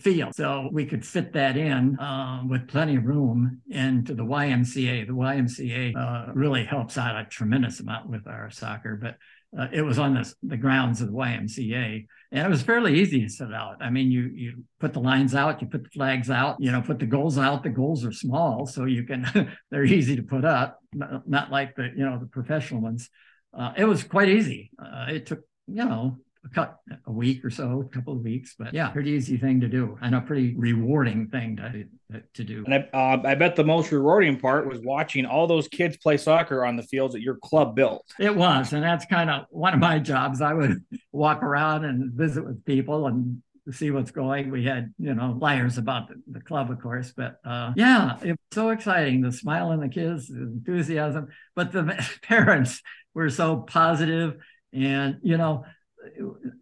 field. 0.00 0.34
So 0.34 0.68
we 0.72 0.86
could 0.86 1.06
fit 1.06 1.34
that 1.34 1.56
in 1.56 1.98
uh, 1.98 2.42
with 2.48 2.66
plenty 2.66 2.96
of 2.96 3.04
room 3.04 3.60
into 3.68 4.14
the 4.14 4.24
YMCA. 4.24 5.06
The 5.06 5.12
YMCA 5.12 5.96
uh, 5.96 6.32
really 6.32 6.64
helps 6.64 6.98
out 6.98 7.16
a 7.16 7.24
tremendous 7.24 7.78
amount 7.78 8.08
with 8.08 8.26
our 8.26 8.50
soccer. 8.50 8.96
But 8.96 9.16
uh, 9.58 9.68
it 9.72 9.82
was 9.82 9.98
on 9.98 10.14
the, 10.14 10.34
the 10.42 10.56
grounds 10.56 11.00
of 11.00 11.08
the 11.08 11.14
YMCA, 11.14 12.06
and 12.32 12.46
it 12.46 12.50
was 12.50 12.62
fairly 12.62 13.00
easy 13.00 13.22
to 13.22 13.28
set 13.28 13.52
out. 13.52 13.76
I 13.80 13.90
mean, 13.90 14.10
you 14.10 14.30
you 14.34 14.64
put 14.80 14.92
the 14.92 15.00
lines 15.00 15.34
out, 15.34 15.62
you 15.62 15.68
put 15.68 15.84
the 15.84 15.90
flags 15.90 16.30
out, 16.30 16.56
you 16.58 16.72
know, 16.72 16.82
put 16.82 16.98
the 16.98 17.06
goals 17.06 17.38
out. 17.38 17.62
The 17.62 17.70
goals 17.70 18.04
are 18.04 18.12
small, 18.12 18.66
so 18.66 18.84
you 18.84 19.04
can 19.04 19.26
they're 19.70 19.84
easy 19.84 20.16
to 20.16 20.22
put 20.22 20.44
up, 20.44 20.80
not, 20.92 21.28
not 21.28 21.50
like 21.50 21.74
the 21.76 21.90
you 21.96 22.04
know 22.04 22.18
the 22.18 22.26
professional 22.26 22.80
ones. 22.80 23.08
Uh, 23.56 23.72
it 23.76 23.84
was 23.84 24.04
quite 24.04 24.28
easy. 24.28 24.70
Uh, 24.78 25.06
it 25.08 25.26
took 25.26 25.40
you 25.66 25.84
know 25.84 26.18
a 26.56 27.12
week 27.12 27.44
or 27.44 27.50
so, 27.50 27.88
a 27.90 27.94
couple 27.94 28.12
of 28.12 28.20
weeks, 28.20 28.54
but 28.58 28.72
yeah, 28.72 28.88
pretty 28.88 29.10
easy 29.10 29.36
thing 29.36 29.60
to 29.60 29.68
do 29.68 29.98
and 30.02 30.14
a 30.14 30.20
pretty 30.20 30.54
rewarding 30.56 31.28
thing 31.28 31.56
to 31.56 32.20
to 32.34 32.44
do. 32.44 32.64
And 32.64 32.74
I, 32.74 32.88
uh, 32.92 33.22
I 33.24 33.34
bet 33.34 33.56
the 33.56 33.64
most 33.64 33.90
rewarding 33.90 34.38
part 34.38 34.68
was 34.68 34.80
watching 34.80 35.26
all 35.26 35.46
those 35.46 35.68
kids 35.68 35.96
play 35.96 36.16
soccer 36.16 36.64
on 36.64 36.76
the 36.76 36.82
fields 36.82 37.14
that 37.14 37.22
your 37.22 37.36
club 37.36 37.74
built. 37.74 38.04
It 38.18 38.34
was, 38.34 38.72
and 38.72 38.82
that's 38.82 39.06
kind 39.06 39.30
of 39.30 39.46
one 39.50 39.74
of 39.74 39.80
my 39.80 39.98
jobs. 39.98 40.40
I 40.40 40.54
would 40.54 40.84
walk 41.12 41.42
around 41.42 41.84
and 41.84 42.12
visit 42.12 42.44
with 42.44 42.64
people 42.64 43.06
and 43.06 43.42
see 43.72 43.90
what's 43.90 44.12
going. 44.12 44.50
We 44.50 44.64
had, 44.64 44.94
you 44.98 45.14
know, 45.14 45.36
liars 45.40 45.76
about 45.76 46.08
the, 46.08 46.22
the 46.30 46.40
club, 46.40 46.70
of 46.70 46.80
course, 46.80 47.12
but 47.16 47.38
uh, 47.44 47.72
yeah, 47.76 48.16
it 48.22 48.30
was 48.30 48.38
so 48.52 48.70
exciting. 48.70 49.22
The 49.22 49.32
smile 49.32 49.68
on 49.68 49.80
the 49.80 49.88
kids, 49.88 50.28
the 50.28 50.42
enthusiasm, 50.42 51.28
but 51.54 51.72
the 51.72 52.06
parents 52.22 52.80
were 53.14 53.30
so 53.30 53.56
positive 53.56 54.36
and 54.72 55.18
you 55.22 55.36
know 55.36 55.64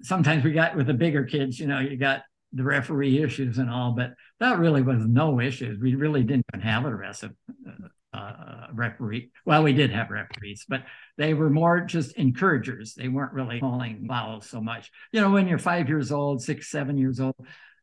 sometimes 0.02 0.44
we 0.44 0.52
got 0.52 0.76
with 0.76 0.86
the 0.86 0.94
bigger 0.94 1.24
kids, 1.24 1.58
you 1.58 1.66
know, 1.66 1.80
you 1.80 1.96
got 1.96 2.22
the 2.52 2.62
referee 2.62 3.22
issues 3.22 3.58
and 3.58 3.68
all, 3.68 3.92
but 3.92 4.14
that 4.40 4.58
really 4.58 4.82
was 4.82 5.04
no 5.06 5.40
issues. 5.40 5.80
We 5.80 5.96
really 5.96 6.22
didn't 6.22 6.44
even 6.54 6.66
have 6.66 6.84
a 6.84 6.94
rest 6.94 7.24
uh, 7.24 8.16
uh, 8.16 8.66
referee. 8.72 9.30
Well, 9.44 9.64
we 9.64 9.72
did 9.72 9.90
have 9.90 10.10
referees, 10.10 10.64
but 10.68 10.84
they 11.18 11.34
were 11.34 11.50
more 11.50 11.80
just 11.80 12.16
encouragers. 12.16 12.94
They 12.94 13.08
weren't 13.08 13.32
really 13.32 13.58
calling 13.58 14.06
fouls 14.06 14.48
so 14.48 14.60
much. 14.60 14.90
You 15.12 15.20
know, 15.20 15.30
when 15.30 15.48
you're 15.48 15.58
five 15.58 15.88
years 15.88 16.12
old, 16.12 16.42
six, 16.42 16.70
seven 16.70 16.96
years 16.96 17.18
old, 17.18 17.34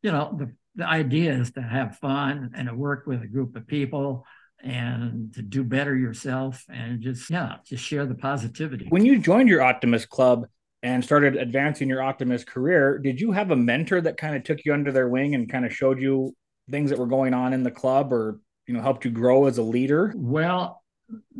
you 0.01 0.12
know, 0.12 0.36
the, 0.39 0.53
the 0.75 0.88
idea 0.88 1.34
is 1.34 1.51
to 1.51 1.62
have 1.62 1.98
fun 1.98 2.51
and 2.56 2.70
to 2.70 2.74
work 2.74 3.06
with 3.06 3.22
a 3.24 3.27
group 3.27 3.58
of 3.58 3.68
people 3.68 4.25
and 4.63 5.34
to 5.34 5.41
do 5.41 5.65
better 5.65 5.96
yourself 5.96 6.63
and 6.70 7.01
just, 7.01 7.30
yeah, 7.30 7.56
just 7.65 7.84
share 7.84 8.06
the 8.06 8.15
positivity. 8.15 8.86
When 8.88 9.06
you 9.06 9.20
joined 9.20 9.50
your 9.50 9.62
Optimist 9.62 10.08
Club, 10.08 10.46
and 10.83 11.03
started 11.03 11.35
advancing 11.35 11.89
your 11.89 12.01
optimist 12.01 12.47
career, 12.47 12.97
did 12.97 13.19
you 13.21 13.31
have 13.31 13.51
a 13.51 13.55
mentor 13.55 14.01
that 14.01 14.17
kind 14.17 14.35
of 14.35 14.43
took 14.43 14.65
you 14.65 14.73
under 14.73 14.91
their 14.91 15.09
wing 15.09 15.35
and 15.35 15.51
kind 15.51 15.65
of 15.65 15.73
showed 15.73 16.00
you 16.00 16.33
things 16.69 16.89
that 16.89 17.00
were 17.00 17.07
going 17.07 17.33
on 17.33 17.53
in 17.53 17.63
the 17.63 17.71
club 17.71 18.11
or 18.13 18.39
you 18.67 18.73
know 18.73 18.81
helped 18.81 19.05
you 19.05 19.11
grow 19.11 19.45
as 19.45 19.57
a 19.57 19.63
leader? 19.63 20.13
Well, 20.15 20.80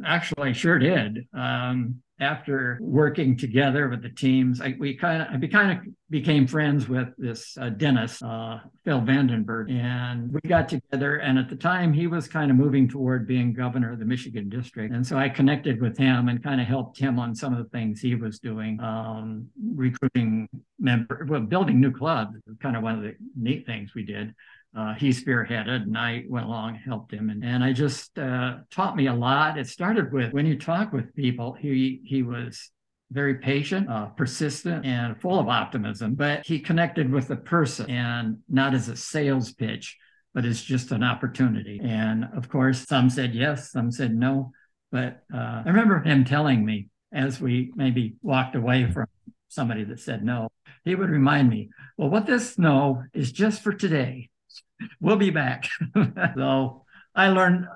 actually, 0.06 0.54
sure 0.54 0.80
did. 0.80 1.28
Um, 1.34 2.02
after 2.22 2.78
working 2.80 3.36
together 3.36 3.90
with 3.90 4.04
the 4.04 4.10
teams, 4.10 4.62
I, 4.62 4.76
we 4.80 4.96
kind 4.96 5.24
of 5.24 5.30
I 5.32 5.38
be, 5.38 5.48
kind 5.48 5.72
of 5.72 5.94
became 6.12 6.46
friends 6.46 6.88
with 6.88 7.08
this 7.18 7.58
uh, 7.60 7.70
dentist, 7.70 8.22
uh, 8.22 8.60
Phil 8.86 9.02
Vandenberg, 9.02 9.72
and 9.72 10.32
we 10.32 10.40
got 10.48 10.70
together. 10.70 11.16
And 11.16 11.40
at 11.40 11.50
the 11.50 11.56
time, 11.56 11.92
he 11.92 12.06
was 12.06 12.28
kind 12.28 12.52
of 12.52 12.58
moving 12.58 12.88
toward 12.88 13.28
being 13.28 13.54
governor 13.54 13.92
of 13.92 14.00
the 14.00 14.06
Michigan 14.06 14.50
district, 14.50 14.94
and 14.94 15.06
so 15.06 15.18
I 15.18 15.30
connected 15.30 15.82
with 15.82 15.98
him 15.98 16.30
and 16.30 16.44
kind 16.44 16.62
of 16.62 16.68
helped 16.68 17.00
him 17.00 17.18
on 17.18 17.34
some 17.34 17.54
of 17.54 17.64
the 17.64 17.70
things 17.72 18.00
he 18.00 18.14
was 18.14 18.38
doing, 18.38 18.80
um, 18.82 19.48
recruiting 19.74 20.48
member, 20.80 21.26
well, 21.28 21.42
building 21.42 21.82
new 21.82 21.92
clubs. 21.92 22.38
Kind 22.62 22.78
of 22.78 22.84
one 22.84 23.00
of 23.00 23.02
the 23.02 23.16
neat 23.36 23.66
things 23.66 23.96
we 23.96 24.04
did 24.04 24.36
uh, 24.76 24.94
he 24.94 25.10
spearheaded 25.10 25.84
and 25.84 25.98
I 25.98 26.24
went 26.30 26.46
along 26.46 26.76
and 26.76 26.84
helped 26.84 27.14
him. 27.14 27.30
And, 27.30 27.44
and 27.44 27.64
I 27.64 27.74
just 27.74 28.18
uh, 28.18 28.58
taught 28.72 28.96
me 28.96 29.08
a 29.08 29.14
lot. 29.14 29.58
It 29.58 29.68
started 29.68 30.14
with 30.14 30.32
when 30.32 30.46
you 30.46 30.58
talk 30.58 30.94
with 30.94 31.14
people, 31.14 31.54
he, 31.54 32.02
he 32.06 32.24
was 32.24 32.72
very 33.12 33.36
patient, 33.36 33.90
uh, 33.90 34.06
persistent, 34.08 34.86
and 34.86 35.20
full 35.20 35.38
of 35.40 35.50
optimism, 35.50 36.16
but 36.16 36.46
he 36.46 36.60
connected 36.60 37.12
with 37.12 37.28
the 37.28 37.36
person 37.36 37.90
and 37.90 38.38
not 38.48 38.74
as 38.74 38.88
a 38.88 38.96
sales 38.96 39.52
pitch, 39.52 39.98
but 40.34 40.46
as 40.46 40.62
just 40.62 40.92
an 40.92 41.04
opportunity. 41.04 41.82
And 41.84 42.26
of 42.34 42.48
course, 42.48 42.88
some 42.88 43.10
said 43.10 43.36
yes, 43.36 43.72
some 43.72 43.92
said 43.92 44.16
no. 44.16 44.52
But 44.94 45.24
uh, 45.34 45.64
I 45.66 45.68
remember 45.68 46.00
him 46.00 46.24
telling 46.24 46.66
me 46.66 46.88
as 47.14 47.42
we 47.42 47.74
maybe 47.76 48.16
walked 48.22 48.56
away 48.56 48.90
from 48.90 49.08
somebody 49.50 49.84
that 49.84 50.00
said 50.00 50.24
no, 50.24 50.48
he 50.86 50.96
would 50.96 51.10
remind 51.10 51.50
me, 51.50 51.70
well, 51.98 52.10
what 52.10 52.26
this 52.26 52.58
no 52.58 53.04
is 53.14 53.34
just 53.34 53.62
for 53.62 53.74
today 53.74 54.30
we'll 55.00 55.18
be 55.18 55.30
back. 55.30 55.68
so 56.36 56.86
I 57.16 57.30
learned 57.30 57.68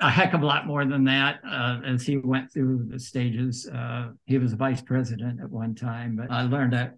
a 0.00 0.10
heck 0.10 0.32
of 0.34 0.42
a 0.42 0.46
lot 0.46 0.66
more 0.66 0.84
than 0.84 1.04
that 1.04 1.40
uh, 1.48 1.80
as 1.84 2.06
he 2.06 2.16
went 2.16 2.52
through 2.52 2.86
the 2.88 2.98
stages. 2.98 3.68
Uh, 3.68 4.10
he 4.26 4.38
was 4.38 4.52
vice 4.52 4.80
president 4.80 5.40
at 5.40 5.50
one 5.50 5.74
time, 5.74 6.16
but 6.16 6.30
I 6.30 6.42
learned 6.42 6.72
that. 6.72 6.94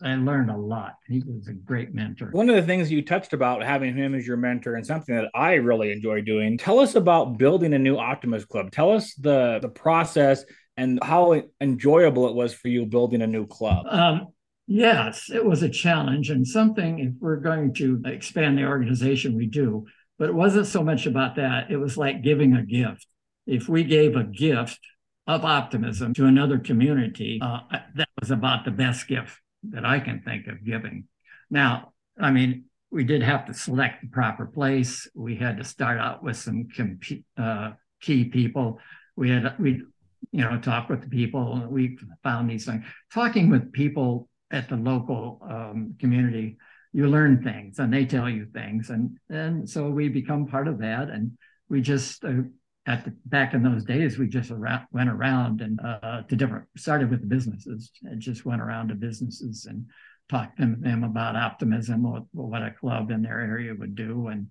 I 0.00 0.14
learned 0.14 0.48
a 0.48 0.56
lot. 0.56 0.94
He 1.08 1.24
was 1.26 1.48
a 1.48 1.52
great 1.52 1.92
mentor. 1.92 2.28
One 2.30 2.48
of 2.48 2.54
the 2.54 2.62
things 2.62 2.88
you 2.88 3.04
touched 3.04 3.32
about 3.32 3.64
having 3.64 3.96
him 3.96 4.14
as 4.14 4.24
your 4.24 4.36
mentor 4.36 4.76
and 4.76 4.86
something 4.86 5.12
that 5.16 5.28
I 5.34 5.54
really 5.54 5.90
enjoy 5.90 6.20
doing. 6.20 6.56
Tell 6.56 6.78
us 6.78 6.94
about 6.94 7.36
building 7.36 7.74
a 7.74 7.80
new 7.80 7.96
Optimist 7.96 8.48
Club. 8.48 8.70
Tell 8.70 8.92
us 8.92 9.14
the 9.14 9.58
the 9.60 9.68
process 9.68 10.44
and 10.76 11.00
how 11.02 11.42
enjoyable 11.60 12.28
it 12.28 12.34
was 12.36 12.54
for 12.54 12.68
you 12.68 12.86
building 12.86 13.22
a 13.22 13.26
new 13.26 13.46
club. 13.46 13.86
Um, 13.88 14.28
Yes, 14.70 15.30
it 15.30 15.46
was 15.46 15.62
a 15.62 15.68
challenge 15.70 16.28
and 16.28 16.46
something 16.46 16.98
if 16.98 17.14
we're 17.20 17.36
going 17.36 17.72
to 17.74 18.02
expand 18.04 18.58
the 18.58 18.66
organization, 18.66 19.34
we 19.34 19.46
do. 19.46 19.86
But 20.18 20.28
it 20.28 20.34
wasn't 20.34 20.66
so 20.66 20.84
much 20.84 21.06
about 21.06 21.36
that. 21.36 21.70
It 21.70 21.78
was 21.78 21.96
like 21.96 22.22
giving 22.22 22.54
a 22.54 22.62
gift. 22.62 23.06
If 23.46 23.66
we 23.66 23.82
gave 23.82 24.14
a 24.14 24.24
gift 24.24 24.78
of 25.26 25.46
optimism 25.46 26.12
to 26.14 26.26
another 26.26 26.58
community, 26.58 27.38
uh, 27.40 27.60
that 27.94 28.10
was 28.20 28.30
about 28.30 28.66
the 28.66 28.70
best 28.70 29.08
gift 29.08 29.40
that 29.70 29.86
I 29.86 30.00
can 30.00 30.20
think 30.20 30.46
of 30.48 30.62
giving. 30.62 31.04
Now, 31.48 31.94
I 32.20 32.30
mean, 32.30 32.64
we 32.90 33.04
did 33.04 33.22
have 33.22 33.46
to 33.46 33.54
select 33.54 34.02
the 34.02 34.08
proper 34.08 34.44
place. 34.44 35.08
We 35.14 35.36
had 35.36 35.56
to 35.56 35.64
start 35.64 35.98
out 35.98 36.22
with 36.22 36.36
some 36.36 36.68
comp- 36.76 37.24
uh, 37.38 37.70
key 38.02 38.26
people. 38.26 38.80
We 39.16 39.30
had 39.30 39.58
we, 39.58 39.82
you 40.30 40.44
know, 40.44 40.58
talk 40.58 40.90
with 40.90 41.00
the 41.00 41.08
people. 41.08 41.66
We 41.70 41.98
found 42.22 42.50
these 42.50 42.66
things. 42.66 42.84
Talking 43.14 43.48
with 43.48 43.72
people 43.72 44.28
at 44.50 44.68
the 44.68 44.76
local 44.76 45.40
um, 45.48 45.94
community, 45.98 46.56
you 46.92 47.06
learn 47.06 47.42
things 47.42 47.78
and 47.78 47.92
they 47.92 48.06
tell 48.06 48.28
you 48.28 48.46
things. 48.46 48.90
And, 48.90 49.18
and 49.28 49.68
so 49.68 49.90
we 49.90 50.08
become 50.08 50.46
part 50.46 50.68
of 50.68 50.78
that. 50.78 51.10
And 51.10 51.36
we 51.68 51.80
just, 51.80 52.24
uh, 52.24 52.42
at 52.86 53.04
the, 53.04 53.12
back 53.26 53.52
in 53.52 53.62
those 53.62 53.84
days, 53.84 54.18
we 54.18 54.26
just 54.26 54.50
around, 54.50 54.86
went 54.90 55.10
around 55.10 55.60
and 55.60 55.78
uh, 55.80 56.22
to 56.22 56.36
different, 56.36 56.64
started 56.76 57.10
with 57.10 57.20
the 57.20 57.26
businesses 57.26 57.90
and 58.02 58.20
just 58.20 58.46
went 58.46 58.62
around 58.62 58.88
to 58.88 58.94
businesses 58.94 59.66
and 59.68 59.86
talked 60.30 60.58
to 60.58 60.76
them 60.78 61.04
about 61.04 61.36
optimism, 61.36 62.02
what, 62.02 62.24
what 62.32 62.62
a 62.62 62.70
club 62.70 63.10
in 63.10 63.22
their 63.22 63.40
area 63.40 63.74
would 63.78 63.94
do 63.94 64.28
and 64.28 64.48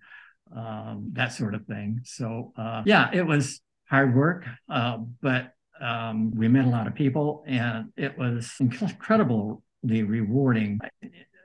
um, 0.55 1.09
that 1.13 1.33
sort 1.33 1.55
of 1.55 1.65
thing. 1.65 2.01
So 2.03 2.53
uh, 2.57 2.83
yeah, 2.85 3.09
it 3.11 3.25
was 3.25 3.61
hard 3.89 4.15
work, 4.15 4.45
uh, 4.69 4.99
but 5.21 5.53
um, 5.81 6.31
we 6.35 6.47
met 6.47 6.65
a 6.65 6.69
lot 6.69 6.87
of 6.87 6.95
people 6.95 7.43
and 7.47 7.91
it 7.97 8.17
was 8.17 8.53
incredible 8.59 9.63
the 9.83 10.03
rewarding. 10.03 10.79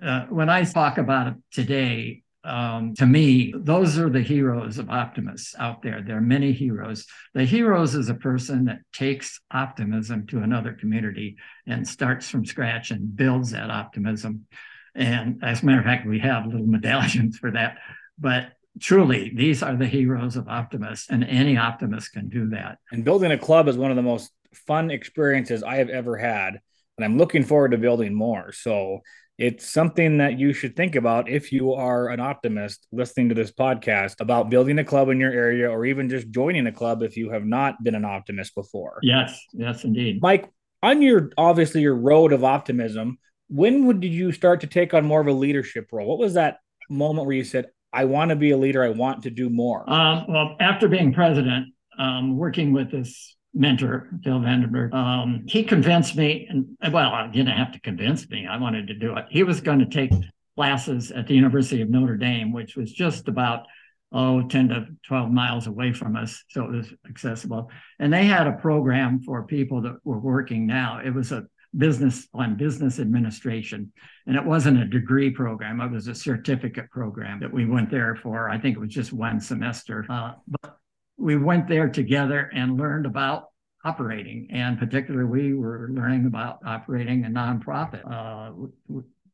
Uh, 0.03 0.27
when 0.27 0.49
I 0.49 0.65
talk 0.65 0.99
about 0.99 1.29
it 1.29 1.35
today, 1.53 2.23
um, 2.45 2.95
to 2.97 3.07
me, 3.07 3.55
those 3.57 3.99
are 3.99 4.11
the 4.11 4.21
heroes 4.21 4.79
of 4.79 4.91
optimists 4.91 5.55
out 5.59 5.83
there. 5.83 6.03
There 6.03 6.17
are 6.17 6.23
many 6.23 6.53
heroes. 6.53 7.07
The 7.35 7.45
heroes 7.45 7.95
is 7.95 8.09
a 8.09 8.15
person 8.15 8.65
that 8.65 8.81
takes 8.93 9.41
optimism 9.53 10.27
to 10.29 10.39
another 10.39 10.73
community 10.73 11.37
and 11.67 11.87
starts 11.87 12.29
from 12.29 12.45
scratch 12.45 12.91
and 12.91 13.15
builds 13.15 13.53
that 13.53 13.71
optimism. 13.71 14.47
And 14.95 15.41
as 15.43 15.63
a 15.63 15.67
matter 15.67 15.79
of 15.79 15.85
fact, 15.85 16.07
we 16.07 16.19
have 16.19 16.47
little 16.47 16.67
medallions 16.67 17.39
for 17.39 17.53
that. 17.53 17.79
But 18.19 18.53
truly, 18.81 19.33
these 19.35 19.63
are 19.63 19.77
the 19.77 19.87
heroes 19.87 20.37
of 20.37 20.49
optimists, 20.49 21.11
and 21.11 21.23
any 21.23 21.57
optimist 21.57 22.13
can 22.13 22.29
do 22.29 22.49
that. 22.51 22.79
And 22.91 23.05
building 23.05 23.31
a 23.31 23.39
club 23.39 23.69
is 23.69 23.77
one 23.77 23.91
of 23.91 23.97
the 23.97 24.03
most 24.03 24.33
fun 24.67 24.91
experiences 24.91 25.63
I 25.63 25.77
have 25.77 25.89
ever 25.89 26.17
had 26.17 26.61
and 27.03 27.13
I'm 27.13 27.19
looking 27.19 27.43
forward 27.43 27.73
to 27.73 27.79
building 27.79 28.15
more. 28.15 28.53
So 28.53 29.01
it's 29.39 29.69
something 29.69 30.19
that 30.19 30.39
you 30.39 30.53
should 30.53 30.77
think 30.77 30.95
about 30.95 31.29
if 31.29 31.51
you 31.51 31.73
are 31.73 32.09
an 32.09 32.21
optimist 32.21 32.87
listening 32.93 33.31
to 33.31 33.35
this 33.35 33.51
podcast 33.51 34.21
about 34.21 34.51
building 34.51 34.79
a 34.79 34.85
club 34.85 35.09
in 35.09 35.19
your 35.19 35.33
area 35.33 35.69
or 35.69 35.85
even 35.85 36.09
just 36.09 36.31
joining 36.31 36.67
a 36.69 36.73
club 36.73 37.03
if 37.03 37.17
you 37.17 37.31
have 37.31 37.45
not 37.45 37.83
been 37.83 37.97
an 37.97 38.05
optimist 38.05 38.55
before. 38.55 39.01
Yes, 39.03 39.45
yes, 39.53 39.83
indeed. 39.83 40.21
Mike, 40.23 40.49
on 40.83 41.03
your 41.03 41.31
obviously 41.37 41.81
your 41.81 41.97
road 41.97 42.33
of 42.33 42.45
optimism, 42.45 43.19
when 43.49 43.87
would 43.87 44.01
did 44.01 44.13
you 44.13 44.31
start 44.31 44.61
to 44.61 44.67
take 44.69 44.95
on 44.95 45.05
more 45.05 45.21
of 45.21 45.27
a 45.27 45.33
leadership 45.33 45.89
role? 45.91 46.07
What 46.07 46.19
was 46.19 46.35
that 46.35 46.59
moment 46.89 47.27
where 47.27 47.37
you 47.37 47.45
said, 47.45 47.67
I 47.93 48.05
want 48.05 48.29
to 48.29 48.37
be 48.37 48.53
a 48.53 48.57
leader, 48.57 48.85
I 48.85 48.91
want 48.91 49.25
to 49.25 49.31
do 49.31 49.51
more? 49.51 49.89
Um, 49.91 50.27
well, 50.29 50.57
after 50.61 50.89
being 50.89 51.13
president, 51.13 51.75
um, 51.99 52.37
working 52.37 52.73
with 52.73 52.91
this 52.91 53.37
mentor, 53.55 54.09
Phil 54.25 54.41
Vandenberg, 54.41 54.95
um, 54.95 55.45
he 55.47 55.63
convinced 55.63 56.17
me, 56.17 56.47
and 56.49 56.77
well, 56.93 57.29
he 57.31 57.39
didn't 57.39 57.57
have 57.57 57.73
to 57.73 57.81
convince 57.81 58.29
me. 58.31 58.47
I 58.47 58.59
wanted 58.59 58.89
to 58.89 58.95
do 58.95 59.17
it. 59.17 59.27
He 59.31 59.43
was 59.43 59.61
going 59.61 59.81
to 59.81 59.87
take 59.87 60.13
classes 60.57 61.11
at 61.11 61.27
the 61.27 61.35
University 61.35 61.83
of 61.83 61.91
Notre 61.91 62.17
Dame, 62.17 62.53
which 62.53 62.77
was 62.77 62.93
just 62.93 63.29
about 63.29 63.67
oh, 64.13 64.47
10 64.47 64.69
to 64.69 64.87
12 65.07 65.31
miles 65.31 65.67
away 65.67 65.93
from 65.93 66.17
us. 66.17 66.45
So 66.49 66.65
it 66.65 66.71
was 66.71 66.93
accessible. 67.09 67.71
And 67.99 68.13
they 68.13 68.25
had 68.25 68.47
a 68.47 68.53
program 68.53 69.21
for 69.21 69.43
people 69.45 69.81
that 69.83 69.97
were 70.05 70.19
working 70.19 70.67
now. 70.67 71.01
It 71.03 71.15
was 71.15 71.33
a 71.33 71.47
business 71.77 72.29
on 72.35 72.57
business 72.57 72.99
administration. 72.99 73.93
And 74.27 74.37
it 74.37 74.45
wasn't 74.45 74.83
a 74.83 74.85
degree 74.85 75.31
program, 75.31 75.81
it 75.81 75.91
was 75.91 76.09
a 76.09 76.15
certificate 76.15 76.91
program 76.91 77.41
that 77.41 77.53
we 77.53 77.65
went 77.65 77.91
there 77.91 78.17
for. 78.17 78.51
I 78.51 78.59
think 78.59 78.77
it 78.77 78.81
was 78.81 78.91
just 78.91 79.13
one 79.13 79.41
semester. 79.41 80.05
Uh, 80.09 80.33
but 80.47 80.77
we 81.23 81.37
went 81.37 81.69
there 81.69 81.89
together 81.89 82.51
and 82.53 82.77
learned 82.77 83.07
about 83.07 83.45
operating. 83.85 84.49
And 84.51 84.77
particularly, 84.77 85.25
we 85.25 85.55
were 85.55 85.89
learning 85.93 86.27
about 86.27 86.59
operating 86.67 87.25
a 87.25 87.29
nonprofit, 87.29 88.03
uh, 88.11 88.53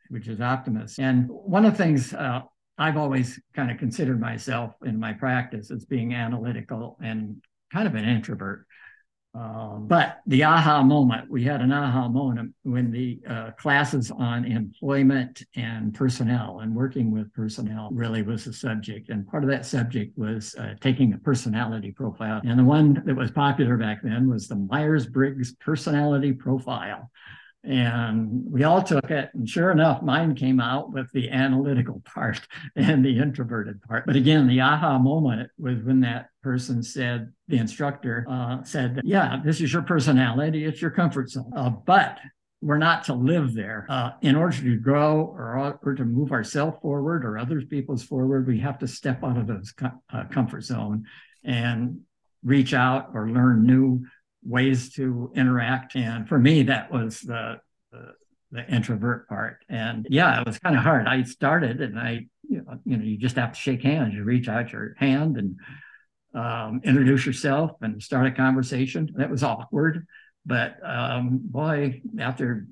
which 0.09 0.29
is 0.29 0.41
Optimist. 0.41 0.99
And 0.99 1.27
one 1.29 1.65
of 1.65 1.73
the 1.77 1.83
things 1.83 2.13
uh, 2.13 2.41
I've 2.77 2.99
always 2.99 3.41
kind 3.57 3.71
of 3.71 3.79
considered 3.79 4.21
myself 4.21 4.75
in 4.85 5.01
my 5.01 5.15
practice 5.15 5.71
as 5.71 5.85
being 5.87 6.15
analytical 6.15 6.99
and 7.03 7.43
kind 7.73 7.89
of 7.89 7.95
an 7.95 8.05
introvert. 8.05 8.67
Um, 9.35 9.87
but 9.87 10.21
the 10.27 10.43
aha 10.43 10.83
moment, 10.83 11.31
we 11.31 11.45
had 11.45 11.61
an 11.61 11.71
aha 11.71 12.09
moment 12.09 12.55
when 12.63 12.91
the 12.91 13.21
uh, 13.29 13.51
classes 13.53 14.11
on 14.11 14.45
employment 14.45 15.43
and 15.55 15.95
personnel 15.95 16.61
and 16.61 16.75
working 16.75 17.11
with 17.11 17.33
personnel 17.35 17.91
really 17.93 18.23
was 18.23 18.47
the 18.47 18.53
subject. 18.53 19.11
And 19.11 19.29
part 19.29 19.45
of 19.45 19.51
that 19.51 19.67
subject 19.67 20.17
was 20.19 20.55
uh, 20.57 20.75
taking 20.81 21.13
a 21.13 21.19
personality 21.19 21.93
profile. 21.93 22.41
And 22.45 22.59
the 22.59 22.65
one 22.65 23.03
that 23.05 23.15
was 23.15 23.31
popular 23.31 23.77
back 23.77 24.03
then 24.03 24.29
was 24.29 24.49
the 24.49 24.57
Myers 24.57 25.07
Briggs 25.07 25.55
personality 25.57 26.33
profile. 26.33 27.11
And 27.65 28.45
we 28.51 28.65
all 28.65 28.83
took 28.83 29.11
it. 29.11 29.31
And 29.35 29.49
sure 29.49 29.71
enough, 29.71 30.01
mine 30.03 30.35
came 30.35 30.61
out 30.61 30.93
with 30.93 31.11
the 31.13 31.31
analytical 31.31 32.01
part 32.05 32.41
and 32.77 33.05
the 33.05 33.19
introverted 33.19 33.83
part. 33.83 34.07
But 34.07 34.17
again, 34.17 34.47
the 34.47 34.61
aha 34.61 34.99
moment 34.99 35.51
was 35.59 35.83
when 35.83 36.01
that 36.01 36.29
person 36.43 36.83
said, 36.83 37.33
the 37.49 37.59
instructor 37.59 38.27
uh, 38.29 38.63
said, 38.63 39.01
Yeah, 39.05 39.41
this 39.45 39.61
is 39.61 39.73
your 39.73 39.83
personality, 39.83 40.65
it's 40.65 40.81
your 40.81 40.91
comfort 40.91 41.31
zone. 41.31 41.53
Uh, 41.55 41.71
but 41.71 42.19
we're 42.61 42.79
not 42.79 43.05
to 43.05 43.15
live 43.15 43.55
there. 43.55 43.87
Uh, 43.89 44.11
in 44.21 44.35
order 44.35 44.57
to 44.57 44.77
grow 44.77 45.21
or, 45.21 45.79
or 45.83 45.95
to 45.95 46.05
move 46.05 46.33
ourselves 46.33 46.77
forward 46.83 47.25
or 47.25 47.39
other 47.39 47.61
people's 47.63 48.03
forward, 48.03 48.47
we 48.47 48.59
have 48.59 48.79
to 48.79 48.89
step 48.89 49.23
out 49.23 49.37
of 49.37 49.47
those 49.47 49.73
uh, 49.83 50.25
comfort 50.31 50.65
zone 50.65 51.05
and 51.45 52.01
reach 52.45 52.75
out 52.75 53.11
or 53.15 53.31
learn 53.31 53.65
new 53.65 54.05
ways 54.49 54.93
to 54.95 55.31
interact. 55.35 55.95
And 55.95 56.29
for 56.29 56.39
me, 56.39 56.65
that 56.65 56.91
was 56.91 57.21
the, 57.21 57.61
the, 57.93 58.13
the 58.51 58.67
introvert 58.67 59.29
part. 59.29 59.59
And 59.69 60.07
yeah, 60.11 60.41
it 60.41 60.47
was 60.47 60.59
kind 60.59 60.77
of 60.77 60.83
hard. 60.83 61.07
I 61.07 61.23
started 61.23 61.81
and 61.81 61.99
I, 61.99 62.27
you 62.49 62.65
know, 62.87 63.05
you 63.05 63.19
just 63.19 63.37
have 63.37 63.53
to 63.53 63.59
shake 63.59 63.83
hands. 63.83 64.15
You 64.15 64.25
reach 64.25 64.49
out 64.49 64.73
your 64.73 64.95
hand 64.99 65.37
and 65.37 65.57
um, 66.35 66.81
introduce 66.85 67.27
yourself 67.27 67.73
and 67.83 68.03
start 68.03 68.27
a 68.27 68.31
conversation. 68.31 69.11
That 69.17 69.31
was 69.31 69.43
awkward, 69.43 70.07
but 70.47 70.77
um, 70.83 71.41
boy, 71.43 72.03
after 72.19 72.67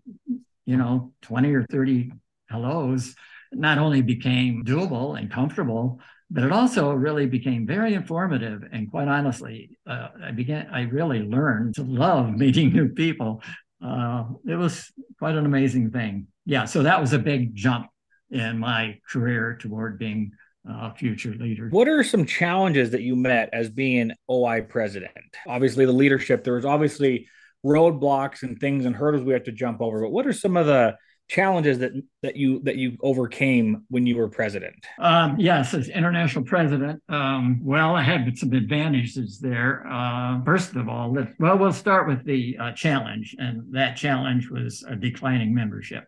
you 0.65 0.77
know 0.77 1.13
20 1.23 1.55
or 1.55 1.65
30 1.65 2.13
hellos, 2.49 3.15
not 3.53 3.79
only 3.79 4.03
became 4.03 4.65
doable 4.65 5.19
and 5.19 5.31
comfortable, 5.31 6.01
but 6.31 6.45
it 6.45 6.53
also 6.53 6.93
really 6.93 7.27
became 7.27 7.67
very 7.67 7.95
informative. 7.95 8.65
And 8.73 8.91
quite 8.91 9.09
honestly, 9.09 9.79
uh, 9.87 10.09
I 10.25 10.33
began, 10.33 10.69
I 10.73 10.83
really 10.83 11.21
learned 11.21 11.77
to 11.77 11.83
love 11.83 12.31
meeting 12.37 12.73
new 12.73 12.89
people. 12.89 13.43
Uh, 13.85 14.25
it 14.49 14.57
was 14.57 14.91
quite 15.19 15.37
an 15.37 15.47
amazing 15.47 15.91
thing. 15.91 16.27
Yeah, 16.45 16.65
so 16.65 16.83
that 16.83 17.01
was 17.01 17.13
a 17.13 17.19
big 17.19 17.55
jump 17.55 17.89
in 18.31 18.59
my 18.59 18.99
career 19.09 19.57
toward 19.61 19.99
being 19.99 20.33
a 20.69 20.95
future 20.95 21.35
leader. 21.35 21.69
What 21.71 21.89
are 21.89 22.03
some 22.03 22.27
challenges 22.27 22.91
that 22.91 23.03
you 23.03 23.15
met 23.15 23.51
as 23.53 23.71
being 23.71 24.13
OI 24.29 24.63
president? 24.63 25.13
Obviously, 25.47 25.85
the 25.85 25.93
leadership, 25.93 26.43
there 26.43 26.55
was 26.55 26.65
obviously 26.65 27.29
roadblocks 27.65 28.43
and 28.43 28.59
things 28.59 28.85
and 28.85 28.95
hurdles 28.95 29.25
we 29.25 29.33
had 29.33 29.45
to 29.45 29.53
jump 29.53 29.81
over, 29.81 30.01
but 30.03 30.11
what 30.11 30.27
are 30.27 30.33
some 30.33 30.57
of 30.57 30.67
the 30.67 30.97
challenges 31.29 31.79
that 31.79 31.93
that 32.23 32.37
you 32.37 32.61
that 32.63 32.77
you 32.77 32.97
overcame 33.03 33.85
when 33.89 34.07
you 34.07 34.17
were 34.17 34.29
president? 34.29 34.75
Um, 34.99 35.37
yes, 35.39 35.75
as 35.75 35.89
international 35.89 36.45
president, 36.45 37.03
um, 37.09 37.61
well, 37.63 37.95
I 37.95 38.03
had 38.03 38.37
some 38.39 38.53
advantages 38.53 39.39
there. 39.39 39.87
Uh, 39.87 40.43
first 40.45 40.77
of 40.77 40.89
all, 40.89 41.13
let's, 41.13 41.33
well, 41.39 41.59
we'll 41.59 41.73
start 41.73 42.07
with 42.07 42.25
the 42.25 42.57
uh, 42.59 42.73
challenge, 42.73 43.35
and 43.39 43.63
that 43.73 43.97
challenge 43.97 44.51
was 44.51 44.85
a 44.89 44.97
declining 44.97 45.55
membership. 45.55 46.05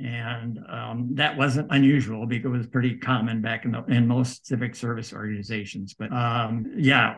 And 0.00 0.60
um, 0.68 1.08
that 1.14 1.36
wasn't 1.36 1.68
unusual 1.72 2.24
because 2.24 2.54
it 2.54 2.56
was 2.56 2.66
pretty 2.68 2.98
common 2.98 3.40
back 3.42 3.64
in 3.64 3.72
the 3.72 3.84
in 3.86 4.06
most 4.06 4.46
civic 4.46 4.76
service 4.76 5.12
organizations. 5.12 5.94
But 5.94 6.12
um, 6.12 6.72
yeah, 6.76 7.16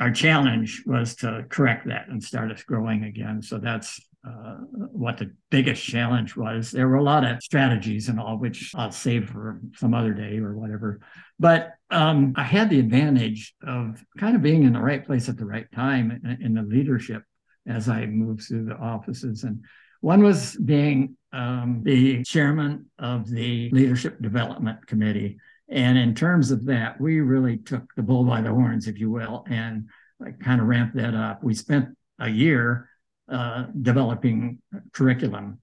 our 0.00 0.10
challenge 0.10 0.82
was 0.86 1.14
to 1.16 1.44
correct 1.48 1.86
that 1.86 2.08
and 2.08 2.22
start 2.22 2.50
us 2.50 2.64
growing 2.64 3.04
again. 3.04 3.42
So 3.42 3.58
that's 3.58 4.00
uh, 4.26 4.56
what 4.92 5.16
the 5.16 5.32
biggest 5.50 5.82
challenge 5.82 6.36
was. 6.36 6.70
There 6.70 6.88
were 6.88 6.96
a 6.96 7.02
lot 7.02 7.24
of 7.24 7.42
strategies 7.42 8.08
and 8.08 8.20
all, 8.20 8.36
which 8.36 8.72
I'll 8.74 8.92
save 8.92 9.30
for 9.30 9.60
some 9.76 9.94
other 9.94 10.12
day 10.12 10.38
or 10.38 10.54
whatever. 10.54 11.00
But 11.38 11.74
um, 11.90 12.34
I 12.36 12.42
had 12.42 12.68
the 12.68 12.80
advantage 12.80 13.54
of 13.66 14.04
kind 14.18 14.36
of 14.36 14.42
being 14.42 14.64
in 14.64 14.74
the 14.74 14.80
right 14.80 15.04
place 15.04 15.28
at 15.28 15.38
the 15.38 15.46
right 15.46 15.70
time 15.72 16.20
in, 16.22 16.42
in 16.42 16.54
the 16.54 16.62
leadership 16.62 17.22
as 17.66 17.88
I 17.88 18.04
moved 18.06 18.42
through 18.42 18.66
the 18.66 18.76
offices. 18.76 19.44
And 19.44 19.64
one 20.00 20.22
was 20.22 20.56
being 20.56 21.16
um, 21.32 21.80
the 21.82 22.22
chairman 22.24 22.90
of 22.98 23.28
the 23.30 23.70
Leadership 23.70 24.20
Development 24.20 24.86
Committee. 24.86 25.38
And 25.68 25.96
in 25.96 26.14
terms 26.14 26.50
of 26.50 26.66
that, 26.66 27.00
we 27.00 27.20
really 27.20 27.56
took 27.56 27.84
the 27.94 28.02
bull 28.02 28.24
by 28.24 28.42
the 28.42 28.50
horns, 28.50 28.86
if 28.86 28.98
you 28.98 29.10
will, 29.10 29.46
and 29.48 29.88
like 30.18 30.40
kind 30.40 30.60
of 30.60 30.66
ramped 30.66 30.96
that 30.96 31.14
up. 31.14 31.42
We 31.42 31.54
spent 31.54 31.96
a 32.18 32.28
year 32.28 32.89
uh, 33.30 33.66
developing 33.82 34.58
curriculum, 34.92 35.60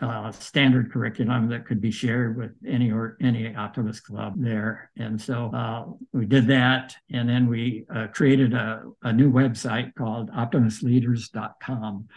uh, 0.00 0.30
standard 0.32 0.90
curriculum 0.90 1.48
that 1.48 1.66
could 1.66 1.80
be 1.80 1.90
shared 1.90 2.36
with 2.36 2.52
any 2.66 2.90
or 2.90 3.16
any 3.20 3.54
Optimist 3.54 4.04
club 4.04 4.34
there. 4.36 4.90
And 4.96 5.20
so 5.20 5.50
uh, 5.54 5.84
we 6.12 6.26
did 6.26 6.46
that, 6.46 6.94
and 7.10 7.28
then 7.28 7.48
we 7.48 7.84
uh, 7.94 8.06
created 8.08 8.54
a, 8.54 8.82
a, 9.02 9.12
new 9.12 9.30
website 9.30 9.94
called 9.94 10.30
OptimistLeaders.com. 10.30 12.08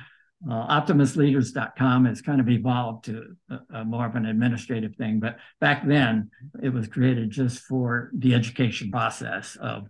Uh, 0.49 0.81
OptimistLeaders.com 0.81 2.05
has 2.05 2.21
kind 2.21 2.39
of 2.39 2.49
evolved 2.49 3.05
to 3.05 3.35
a, 3.49 3.79
a 3.79 3.85
more 3.85 4.05
of 4.05 4.15
an 4.15 4.25
administrative 4.25 4.95
thing, 4.95 5.19
but 5.19 5.37
back 5.59 5.85
then 5.85 6.29
it 6.61 6.69
was 6.69 6.87
created 6.87 7.31
just 7.31 7.59
for 7.59 8.11
the 8.13 8.33
education 8.33 8.91
process 8.91 9.57
of 9.57 9.87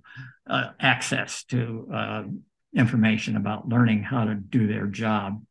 access 0.79 1.43
to 1.43 2.35
information 2.75 3.35
about 3.35 3.67
learning 3.67 4.03
how 4.03 4.25
to 4.25 4.35
do 4.35 4.67
their 4.67 4.88
job. 4.88 5.41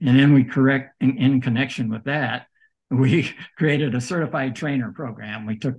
And 0.00 0.18
then 0.18 0.32
we 0.32 0.44
correct 0.44 0.94
in, 1.00 1.18
in 1.18 1.40
connection 1.40 1.90
with 1.90 2.04
that, 2.04 2.46
we 2.90 3.34
created 3.56 3.94
a 3.94 4.00
certified 4.00 4.56
trainer 4.56 4.92
program. 4.92 5.46
We 5.46 5.58
took 5.58 5.76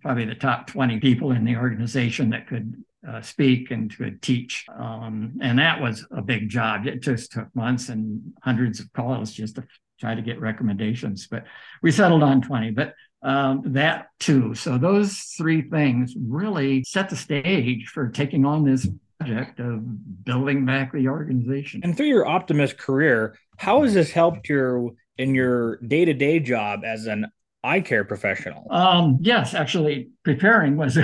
probably 0.00 0.24
the 0.24 0.34
top 0.34 0.68
20 0.68 1.00
people 1.00 1.32
in 1.32 1.44
the 1.44 1.56
organization 1.56 2.30
that 2.30 2.46
could 2.46 2.82
uh, 3.06 3.20
speak 3.20 3.70
and 3.70 3.94
could 3.96 4.22
teach. 4.22 4.66
Um, 4.76 5.38
and 5.42 5.58
that 5.58 5.80
was 5.80 6.06
a 6.10 6.22
big 6.22 6.48
job. 6.48 6.86
It 6.86 7.02
just 7.02 7.32
took 7.32 7.54
months 7.54 7.88
and 7.88 8.32
hundreds 8.42 8.80
of 8.80 8.92
calls 8.92 9.32
just 9.32 9.56
to 9.56 9.64
try 10.00 10.14
to 10.14 10.22
get 10.22 10.40
recommendations. 10.40 11.26
But 11.26 11.44
we 11.82 11.90
settled 11.90 12.22
on 12.22 12.42
20. 12.42 12.70
But 12.70 12.94
um, 13.22 13.62
that 13.66 14.08
too. 14.20 14.54
So 14.54 14.78
those 14.78 15.18
three 15.36 15.62
things 15.62 16.14
really 16.16 16.84
set 16.84 17.08
the 17.08 17.16
stage 17.16 17.88
for 17.88 18.08
taking 18.08 18.44
on 18.44 18.64
this 18.64 18.88
project 19.26 19.60
of 19.60 20.24
building 20.24 20.64
back 20.64 20.92
the 20.92 21.08
organization. 21.08 21.80
And 21.84 21.96
through 21.96 22.06
your 22.06 22.26
optimist 22.26 22.78
career, 22.78 23.38
how 23.56 23.82
has 23.82 23.94
this 23.94 24.10
helped 24.10 24.48
your 24.48 24.90
in 25.18 25.34
your 25.34 25.76
day 25.78 26.04
to 26.04 26.14
day 26.14 26.40
job 26.40 26.80
as 26.84 27.06
an 27.06 27.26
eye 27.64 27.80
care 27.80 28.04
professional? 28.04 28.66
Um, 28.70 29.18
yes, 29.20 29.54
actually, 29.54 30.10
preparing 30.22 30.76
was 30.76 30.98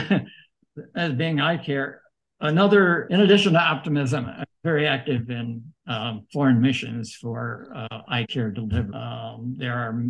as 0.95 1.13
being 1.15 1.41
eye 1.41 1.59
care. 1.59 2.03
Another, 2.41 3.05
in 3.05 3.21
addition 3.21 3.53
to 3.53 3.61
optimism, 3.61 4.27
I'm 4.27 4.45
very 4.65 4.87
active 4.87 5.31
in 5.31 5.63
um, 5.87 6.27
foreign 6.33 6.61
missions 6.61 7.15
for 7.15 7.73
uh, 7.75 8.01
eye 8.09 8.27
care 8.29 8.51
delivery. 8.51 8.95
Um, 8.95 9.55
there 9.57 9.75
are 9.75 10.03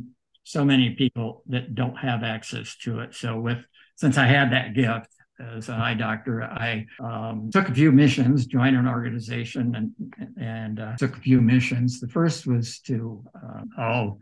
so 0.44 0.64
many 0.64 0.90
people 0.90 1.42
that 1.48 1.74
don't 1.74 1.96
have 1.96 2.22
access 2.22 2.76
to 2.78 3.00
it. 3.00 3.14
So, 3.14 3.38
with 3.38 3.58
since 3.96 4.18
I 4.18 4.26
had 4.26 4.52
that 4.52 4.74
gift, 4.74 5.08
as 5.40 5.68
an 5.68 5.74
eye 5.80 5.94
doctor, 5.94 6.42
I 6.42 6.86
um, 7.00 7.50
took 7.52 7.68
a 7.68 7.74
few 7.74 7.90
missions, 7.90 8.46
joined 8.46 8.76
an 8.76 8.86
organization, 8.86 9.74
and 9.74 10.34
and 10.38 10.80
uh, 10.80 10.96
took 10.96 11.16
a 11.16 11.20
few 11.20 11.40
missions. 11.40 12.00
The 12.00 12.08
first 12.08 12.46
was 12.46 12.80
to 12.80 13.24
uh, 13.34 13.62
oh 13.78 14.18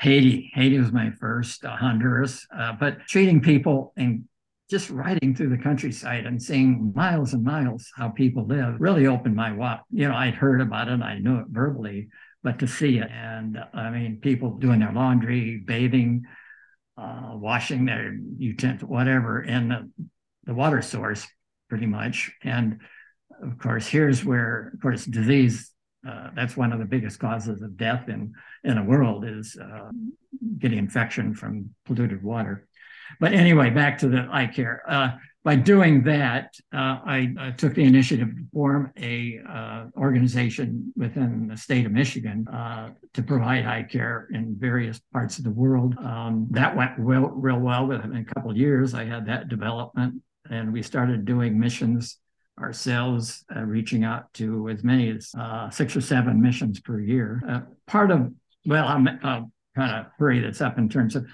Haiti. 0.00 0.50
Haiti 0.54 0.78
was 0.78 0.92
my 0.92 1.10
first, 1.10 1.64
uh, 1.64 1.76
Honduras, 1.76 2.46
uh, 2.56 2.74
but 2.78 3.00
treating 3.08 3.40
people 3.40 3.92
and 3.96 4.24
just 4.68 4.90
riding 4.90 5.34
through 5.34 5.48
the 5.50 5.62
countryside 5.62 6.26
and 6.26 6.42
seeing 6.42 6.92
miles 6.94 7.32
and 7.32 7.44
miles 7.44 7.90
how 7.96 8.08
people 8.08 8.44
live 8.46 8.74
really 8.80 9.06
opened 9.06 9.36
my 9.36 9.52
walk. 9.52 9.84
You 9.92 10.08
know, 10.08 10.14
I'd 10.14 10.34
heard 10.34 10.60
about 10.60 10.88
it, 10.88 11.00
I 11.00 11.18
knew 11.18 11.38
it 11.38 11.46
verbally, 11.48 12.08
but 12.42 12.58
to 12.58 12.66
see 12.66 12.98
it, 12.98 13.10
and 13.10 13.58
I 13.72 13.90
mean, 13.90 14.18
people 14.20 14.58
doing 14.58 14.80
their 14.80 14.92
laundry, 14.92 15.62
bathing. 15.64 16.24
Uh, 16.98 17.32
washing 17.34 17.84
their 17.84 18.16
utensils, 18.38 18.88
whatever, 18.88 19.40
and 19.40 19.70
the 19.70 19.90
the 20.46 20.54
water 20.54 20.82
source 20.82 21.26
pretty 21.68 21.86
much. 21.86 22.32
And 22.42 22.80
of 23.42 23.58
course, 23.58 23.86
here's 23.86 24.24
where, 24.24 24.72
of 24.74 24.80
course, 24.80 25.04
disease. 25.04 25.70
Uh, 26.06 26.30
that's 26.34 26.56
one 26.56 26.72
of 26.72 26.78
the 26.78 26.84
biggest 26.84 27.18
causes 27.18 27.62
of 27.62 27.76
death 27.76 28.08
in 28.08 28.32
in 28.64 28.76
the 28.76 28.82
world 28.82 29.24
is 29.24 29.56
uh, 29.60 29.90
getting 30.58 30.78
infection 30.78 31.34
from 31.34 31.70
polluted 31.84 32.22
water. 32.22 32.66
But 33.20 33.32
anyway, 33.32 33.70
back 33.70 33.98
to 33.98 34.08
the 34.08 34.28
eye 34.30 34.46
care. 34.48 34.82
Uh, 34.88 35.10
by 35.46 35.54
doing 35.54 36.02
that, 36.02 36.54
uh, 36.74 36.98
I, 37.06 37.54
took 37.56 37.74
the 37.74 37.84
initiative 37.84 38.30
to 38.30 38.42
form 38.52 38.92
a 39.00 39.38
uh, 39.48 39.84
organization 39.96 40.92
within 40.96 41.46
the 41.46 41.56
state 41.56 41.86
of 41.86 41.92
Michigan 41.92 42.48
uh, 42.48 42.90
to 43.14 43.22
provide 43.22 43.64
eye 43.64 43.84
care 43.84 44.26
in 44.32 44.56
various 44.58 45.00
parts 45.12 45.38
of 45.38 45.44
the 45.44 45.52
world. 45.52 45.96
Um, 45.98 46.48
that 46.50 46.74
went 46.74 46.90
real, 46.98 47.28
real 47.28 47.60
well. 47.60 47.86
Within 47.86 48.16
a 48.16 48.24
couple 48.24 48.56
years, 48.56 48.92
I 48.92 49.04
had 49.04 49.26
that 49.26 49.48
development, 49.48 50.20
and 50.50 50.72
we 50.72 50.82
started 50.82 51.24
doing 51.24 51.58
missions 51.58 52.18
ourselves, 52.58 53.44
uh, 53.54 53.60
reaching 53.60 54.04
out 54.04 54.32
to 54.34 54.68
as 54.68 54.82
many 54.82 55.10
as 55.10 55.30
uh, 55.38 55.68
six 55.70 55.94
or 55.94 56.00
seven 56.00 56.40
missions 56.40 56.80
per 56.80 56.98
year. 57.00 57.42
Uh, 57.48 57.60
part 57.86 58.10
of 58.10 58.32
well, 58.66 58.88
I'm, 58.88 59.08
I'll 59.22 59.50
kind 59.76 59.94
of 59.94 60.06
hurry 60.18 60.40
this 60.40 60.60
up 60.60 60.78
in 60.78 60.88
terms 60.88 61.14
of 61.14 61.26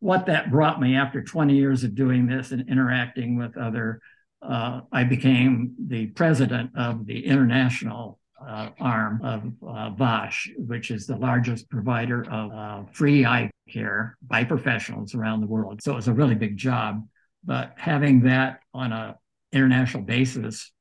what 0.00 0.26
that 0.26 0.50
brought 0.50 0.80
me 0.80 0.96
after 0.96 1.22
20 1.22 1.54
years 1.54 1.82
of 1.82 1.94
doing 1.94 2.26
this 2.26 2.50
and 2.50 2.68
interacting 2.68 3.38
with 3.38 3.56
other, 3.56 4.00
uh, 4.42 4.82
I 4.92 5.04
became 5.04 5.74
the 5.78 6.08
president 6.08 6.72
of 6.76 7.06
the 7.06 7.24
international 7.24 8.18
uh, 8.46 8.68
arm 8.78 9.20
of 9.24 9.96
uh, 10.06 10.30
which 10.58 10.90
is 10.90 11.06
the 11.06 11.16
largest 11.16 11.70
provider 11.70 12.30
of 12.30 12.52
uh, 12.52 12.82
free 12.92 13.24
eye 13.24 13.50
care 13.70 14.18
by 14.26 14.44
professionals 14.44 15.14
around 15.14 15.40
the 15.40 15.46
world. 15.46 15.82
So 15.82 15.92
it 15.92 15.96
was 15.96 16.08
a 16.08 16.12
really 16.12 16.34
big 16.34 16.58
job, 16.58 17.02
but 17.44 17.72
having 17.76 18.22
that 18.22 18.60
on 18.72 18.92
a 18.92 19.16
international 19.52 20.02
basis 20.02 20.72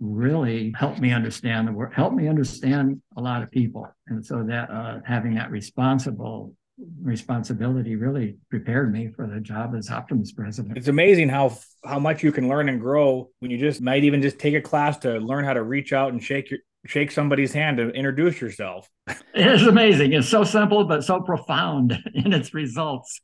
really 0.00 0.72
helped 0.76 1.00
me 1.00 1.12
understand 1.12 1.68
the 1.68 1.72
work, 1.72 1.92
helped 1.92 2.16
me 2.16 2.28
understand 2.28 3.02
a 3.16 3.20
lot 3.20 3.42
of 3.42 3.50
people. 3.50 3.88
And 4.06 4.24
so 4.24 4.42
that 4.44 4.70
uh, 4.70 5.00
having 5.04 5.34
that 5.34 5.50
responsible 5.50 6.54
responsibility 7.00 7.96
really 7.96 8.36
prepared 8.50 8.92
me 8.92 9.08
for 9.14 9.26
the 9.26 9.40
job 9.40 9.74
as 9.76 9.90
Optimist 9.90 10.36
president. 10.36 10.76
It's 10.76 10.88
amazing 10.88 11.28
how 11.28 11.56
how 11.84 11.98
much 11.98 12.22
you 12.22 12.32
can 12.32 12.48
learn 12.48 12.68
and 12.68 12.80
grow 12.80 13.30
when 13.40 13.50
you 13.50 13.58
just 13.58 13.80
might 13.80 14.04
even 14.04 14.22
just 14.22 14.38
take 14.38 14.54
a 14.54 14.60
class 14.60 14.98
to 14.98 15.18
learn 15.18 15.44
how 15.44 15.52
to 15.52 15.62
reach 15.62 15.92
out 15.92 16.12
and 16.12 16.22
shake 16.22 16.50
your 16.50 16.60
shake 16.86 17.12
somebody's 17.12 17.52
hand 17.52 17.76
to 17.76 17.90
introduce 17.90 18.40
yourself. 18.40 18.88
It's 19.34 19.62
amazing. 19.62 20.12
It's 20.12 20.28
so 20.28 20.44
simple 20.44 20.84
but 20.84 21.04
so 21.04 21.20
profound 21.20 21.98
in 22.14 22.32
its 22.32 22.52
results. 22.52 23.20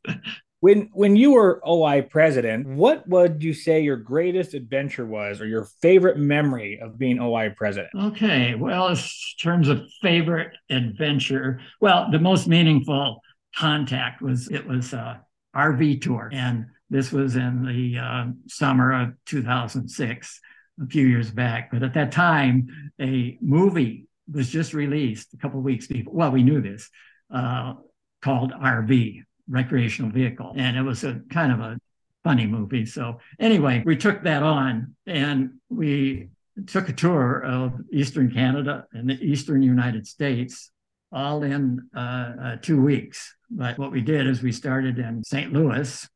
When 0.60 0.90
when 0.92 1.14
you 1.14 1.32
were 1.32 1.62
OI 1.66 2.02
president, 2.02 2.66
what 2.66 3.08
would 3.08 3.42
you 3.42 3.54
say 3.54 3.80
your 3.80 3.96
greatest 3.96 4.54
adventure 4.54 5.06
was 5.06 5.40
or 5.40 5.46
your 5.46 5.64
favorite 5.80 6.18
memory 6.18 6.80
of 6.80 6.98
being 6.98 7.20
OI 7.20 7.50
president? 7.56 7.90
Okay, 7.94 8.56
well, 8.56 8.88
in 8.88 8.96
terms 9.40 9.68
of 9.68 9.86
favorite 10.02 10.56
adventure, 10.68 11.60
well, 11.80 12.08
the 12.10 12.18
most 12.18 12.48
meaningful 12.48 13.20
contact 13.56 14.20
was 14.20 14.50
it 14.50 14.66
was 14.66 14.92
a 14.92 15.22
RV 15.54 16.02
tour, 16.02 16.28
and 16.32 16.66
this 16.90 17.12
was 17.12 17.36
in 17.36 17.64
the 17.64 17.98
uh, 17.98 18.26
summer 18.48 18.92
of 19.02 19.10
2006, 19.26 20.40
a 20.82 20.86
few 20.86 21.06
years 21.06 21.30
back. 21.30 21.70
But 21.70 21.82
at 21.82 21.94
that 21.94 22.12
time, 22.12 22.68
a 23.00 23.38
movie 23.40 24.06
was 24.32 24.48
just 24.48 24.74
released 24.74 25.34
a 25.34 25.36
couple 25.36 25.60
weeks 25.60 25.86
before. 25.86 26.14
Well, 26.14 26.30
we 26.32 26.42
knew 26.42 26.60
this 26.60 26.88
uh, 27.32 27.74
called 28.22 28.52
RV, 28.52 29.22
recreational 29.48 30.10
vehicle, 30.10 30.52
and 30.56 30.76
it 30.76 30.82
was 30.82 31.04
a 31.04 31.20
kind 31.30 31.52
of 31.52 31.60
a 31.60 31.78
funny 32.24 32.46
movie. 32.46 32.84
So 32.84 33.20
anyway, 33.38 33.82
we 33.86 33.96
took 33.96 34.22
that 34.24 34.42
on 34.42 34.94
and 35.06 35.50
we 35.68 36.28
took 36.66 36.88
a 36.88 36.92
tour 36.92 37.42
of 37.44 37.72
Eastern 37.92 38.30
Canada 38.30 38.84
and 38.92 39.08
the 39.08 39.14
Eastern 39.14 39.62
United 39.62 40.06
States 40.06 40.70
all 41.12 41.42
in 41.42 41.88
uh, 41.96 42.00
uh, 42.00 42.56
two 42.60 42.82
weeks. 42.82 43.34
But 43.50 43.78
what 43.78 43.92
we 43.92 44.00
did 44.00 44.26
is 44.26 44.42
we 44.42 44.52
started 44.52 44.98
in 44.98 45.24
St. 45.24 45.52
Louis, 45.52 46.06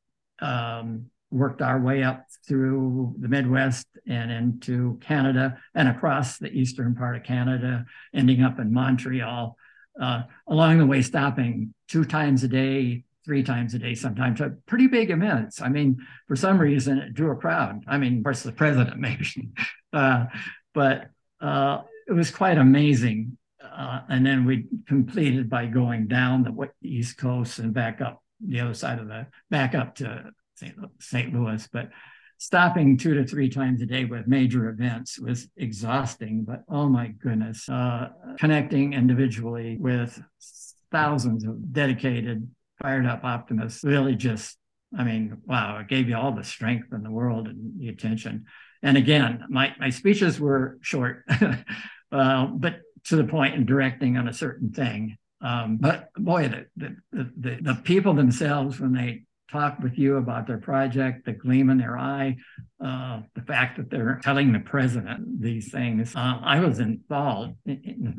um, 0.40 1.07
worked 1.31 1.62
our 1.62 1.81
way 1.81 2.03
up 2.03 2.27
through 2.47 3.14
the 3.18 3.29
Midwest 3.29 3.87
and 4.07 4.31
into 4.31 4.99
Canada 5.01 5.59
and 5.75 5.88
across 5.88 6.37
the 6.37 6.53
eastern 6.53 6.95
part 6.95 7.16
of 7.16 7.23
Canada, 7.23 7.87
ending 8.12 8.42
up 8.42 8.59
in 8.59 8.73
Montreal. 8.73 9.57
Uh, 10.01 10.23
along 10.49 10.79
the 10.79 10.87
way, 10.87 11.01
stopping 11.01 11.73
two 11.88 12.05
times 12.05 12.45
a 12.45 12.49
day, 12.49 13.05
three 13.24 13.42
times 13.42 13.74
a 13.74 13.78
day, 13.78 13.94
sometimes 13.94 14.40
pretty 14.66 14.87
big 14.87 15.11
events. 15.11 15.61
I 15.61 15.68
mean, 15.68 15.98
for 16.26 16.37
some 16.37 16.58
reason, 16.58 16.98
it 16.98 17.14
drew 17.14 17.30
a 17.30 17.37
crowd. 17.37 17.85
I 17.87 17.98
mean, 17.98 18.18
of 18.18 18.24
course, 18.24 18.42
the 18.42 18.52
president 18.52 18.96
maybe, 18.98 19.48
uh, 19.92 20.26
but 20.74 21.11
uh, 21.40 21.82
it 22.08 22.12
was 22.12 22.30
quite 22.30 22.58
amazing 22.58 23.37
uh, 23.76 24.00
and 24.08 24.26
then 24.26 24.44
we 24.44 24.66
completed 24.87 25.48
by 25.48 25.66
going 25.66 26.06
down 26.06 26.42
the 26.42 26.68
East 26.82 27.16
Coast 27.16 27.58
and 27.58 27.72
back 27.72 28.00
up 28.00 28.22
the 28.40 28.61
other 28.61 28.74
side 28.74 28.98
of 28.98 29.08
the 29.08 29.26
back 29.50 29.74
up 29.74 29.94
to 29.96 30.30
St. 31.00 31.35
Louis. 31.35 31.68
But 31.72 31.90
stopping 32.38 32.96
two 32.96 33.14
to 33.14 33.24
three 33.24 33.48
times 33.48 33.80
a 33.80 33.87
day 33.87 34.04
with 34.04 34.26
major 34.26 34.68
events 34.68 35.18
was 35.18 35.48
exhausting. 35.56 36.44
But 36.44 36.64
oh 36.68 36.88
my 36.88 37.08
goodness, 37.08 37.68
uh, 37.68 38.08
connecting 38.38 38.92
individually 38.92 39.76
with 39.78 40.20
thousands 40.90 41.44
of 41.44 41.72
dedicated, 41.72 42.48
fired 42.83 43.07
up 43.07 43.25
optimists 43.25 43.85
really 43.85 44.16
just, 44.16 44.59
I 44.97 45.05
mean, 45.05 45.38
wow, 45.47 45.79
it 45.79 45.88
gave 45.88 46.09
you 46.09 46.16
all 46.16 46.33
the 46.33 46.45
strength 46.45 46.92
in 46.92 47.03
the 47.03 47.11
world 47.11 47.49
and 47.49 47.81
the 47.81 47.88
attention. 47.88 48.47
And 48.83 48.97
again, 48.97 49.45
my, 49.49 49.73
my 49.79 49.90
speeches 49.90 50.40
were 50.40 50.79
short, 50.83 51.25
uh, 52.12 52.47
but 52.47 52.81
to 53.05 53.16
the 53.16 53.25
point 53.25 53.55
and 53.55 53.66
directing 53.66 54.16
on 54.16 54.29
a 54.29 54.33
certain 54.33 54.73
thing. 54.73 55.16
Um, 55.40 55.79
but 55.81 56.12
boy, 56.14 56.49
the, 56.49 56.66
the, 56.77 56.97
the, 57.12 57.59
the, 57.61 57.75
people 57.83 58.14
themselves, 58.14 58.79
when 58.79 58.92
they 58.92 59.25
talk 59.51 59.79
with 59.81 59.99
you 59.99 60.16
about 60.16 60.47
their 60.47 60.59
project, 60.59 61.25
the 61.25 61.33
gleam 61.33 61.68
in 61.68 61.79
their 61.79 61.99
eye, 61.99 62.37
uh, 62.85 63.23
the 63.35 63.42
fact 63.42 63.77
that 63.77 63.90
they're 63.90 64.21
telling 64.23 64.53
the 64.53 64.61
president 64.61 65.42
these 65.42 65.71
things, 65.73 66.14
uh, 66.14 66.38
I 66.42 66.61
was 66.61 66.79
enthralled, 66.79 67.57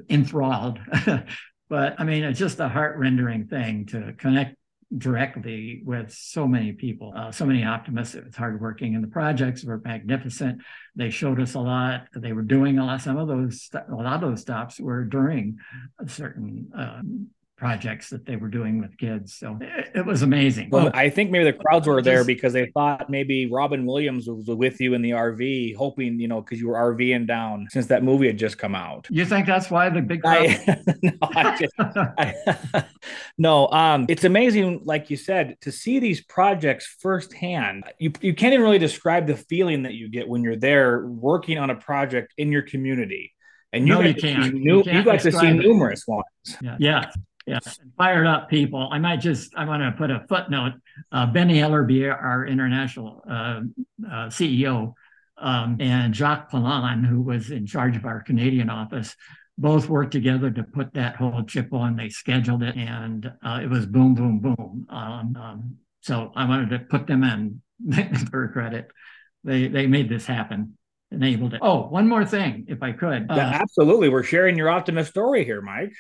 enthralled. 0.10 0.80
but 1.74 2.00
I 2.00 2.04
mean, 2.04 2.24
it's 2.24 2.38
just 2.38 2.60
a 2.60 2.70
heart 2.70 3.00
rendering 3.00 3.48
thing 3.48 3.88
to 3.88 4.14
connect 4.20 4.58
directly 4.96 5.82
with 5.84 6.14
so 6.14 6.48
many 6.48 6.72
people, 6.72 7.12
uh, 7.16 7.32
so 7.32 7.48
many 7.48 7.64
optimists. 7.64 8.14
It 8.14 8.24
was 8.24 8.36
hardworking, 8.36 8.94
and 8.94 9.04
the 9.04 9.08
projects 9.08 9.64
were 9.64 9.82
magnificent. 9.84 10.62
They 10.96 11.10
showed 11.10 11.42
us 11.42 11.56
a 11.56 11.60
lot. 11.60 12.10
They 12.16 12.32
were 12.32 12.44
doing 12.44 12.78
a 12.78 12.86
lot. 12.86 13.02
Some 13.02 13.18
of 13.18 13.28
those, 13.28 13.72
a 13.74 13.92
lot 13.92 14.22
of 14.24 14.30
those 14.30 14.42
stops 14.42 14.80
were 14.80 15.04
during 15.04 15.58
a 15.98 16.08
certain 16.08 16.70
um, 16.78 17.30
projects 17.64 18.10
that 18.10 18.26
they 18.26 18.36
were 18.36 18.50
doing 18.50 18.78
with 18.82 18.98
kids. 18.98 19.36
So 19.36 19.58
it, 19.62 19.92
it 19.96 20.06
was 20.06 20.22
amazing. 20.22 20.70
Well, 20.70 20.92
I 20.94 21.10
think 21.10 21.32
maybe 21.32 21.46
the 21.46 21.54
crowds 21.54 21.88
were 21.88 22.02
there 22.02 22.26
because 22.26 22.52
they 22.52 22.66
thought 22.66 23.10
maybe 23.10 23.50
Robin 23.50 23.86
Williams 23.86 24.28
was 24.28 24.48
with 24.48 24.82
you 24.82 24.94
in 24.96 25.02
the 25.02 25.12
RV, 25.12 25.74
hoping, 25.78 26.20
you 26.20 26.28
know, 26.28 26.42
because 26.42 26.60
you 26.60 26.68
were 26.68 26.76
RVing 26.76 27.26
down 27.26 27.68
since 27.72 27.86
that 27.86 28.04
movie 28.04 28.28
had 28.28 28.38
just 28.38 28.58
come 28.58 28.76
out. 28.76 29.08
You 29.10 29.24
think 29.24 29.46
that's 29.46 29.72
why 29.72 29.90
the 29.90 30.02
big 30.02 30.24
crowd? 30.24 30.46
I, 30.46 30.78
no, 31.02 31.12
I 31.22 31.58
just, 31.58 31.74
I, 31.80 32.86
no, 33.38 33.70
um, 33.70 34.08
it's 34.10 34.26
amazing, 34.26 34.82
like 34.84 35.10
you 35.10 35.16
said, 35.16 35.56
to 35.62 35.72
see 35.72 36.00
these 36.00 36.22
projects 36.22 36.98
firsthand. 37.00 37.86
You, 37.98 38.12
you 38.20 38.34
can't 38.34 38.54
even 38.54 38.66
really 38.66 38.78
describe 38.78 39.26
the 39.26 39.38
feeling 39.38 39.84
that 39.84 39.94
you 39.94 40.10
get 40.10 40.28
when 40.28 40.44
you're 40.44 40.58
there 40.58 41.06
working 41.08 41.60
on 41.60 41.70
a 41.70 41.76
project 41.76 42.34
in 42.38 42.52
your 42.52 42.64
community. 42.64 43.32
And 43.72 43.88
you, 43.88 43.94
no, 43.94 44.02
you, 44.02 44.14
can't. 44.14 44.54
New, 44.54 44.80
you, 44.80 44.84
can't 44.84 44.98
you 44.98 45.04
got 45.04 45.22
to 45.22 45.32
see 45.32 45.52
numerous 45.54 46.06
ones. 46.06 46.26
Yeah. 46.62 46.76
yeah. 46.78 47.12
Yeah, 47.46 47.60
fired 47.98 48.26
up 48.26 48.50
people. 48.50 48.88
I 48.92 49.00
might 49.00 49.18
just, 49.18 49.54
I 49.56 49.66
want 49.66 49.84
to 49.84 49.92
put 49.98 50.12
a 50.12 50.26
footnote. 50.30 50.74
Uh, 51.12 51.26
Benny 51.26 51.60
Ellerby, 51.60 52.10
our 52.10 52.46
international 52.46 53.22
uh, 53.30 53.62
uh, 54.08 54.28
CEO, 54.28 54.94
um, 55.38 55.78
and 55.80 56.16
Jacques 56.16 56.52
Pallon, 56.52 57.04
who 57.04 57.22
was 57.22 57.52
in 57.52 57.66
charge 57.66 57.98
of 57.98 58.06
our 58.06 58.22
Canadian 58.22 58.70
office, 58.70 59.16
both 59.58 59.90
worked 59.90 60.12
together 60.12 60.50
to 60.52 60.64
put 60.64 60.94
that 60.94 61.18
whole 61.18 61.44
chip 61.44 61.74
on. 61.74 61.98
They 61.98 62.10
scheduled 62.10 62.64
it, 62.64 62.76
and 62.76 63.32
uh, 63.44 63.60
it 63.62 63.70
was 63.70 63.86
boom, 63.86 64.16
boom, 64.16 64.40
boom. 64.40 64.88
Um, 64.90 65.36
um, 65.36 65.78
so 66.02 66.32
I 66.36 66.48
wanted 66.48 66.70
to 66.70 66.80
put 66.80 67.08
them 67.08 67.24
in 67.24 67.62
for 68.32 68.48
credit. 68.50 68.90
They 69.44 69.68
they 69.68 69.88
made 69.88 70.08
this 70.08 70.26
happen 70.26 70.78
enabled 71.14 71.54
it. 71.54 71.60
Oh, 71.62 71.88
one 71.88 72.08
more 72.08 72.26
thing, 72.26 72.66
if 72.68 72.82
I 72.82 72.92
could. 72.92 73.28
Yeah, 73.30 73.50
uh, 73.50 73.60
absolutely. 73.62 74.10
We're 74.10 74.24
sharing 74.24 74.58
your 74.58 74.70
optimist 74.70 75.12
story 75.12 75.46
here, 75.46 75.62
Mike. 75.62 75.94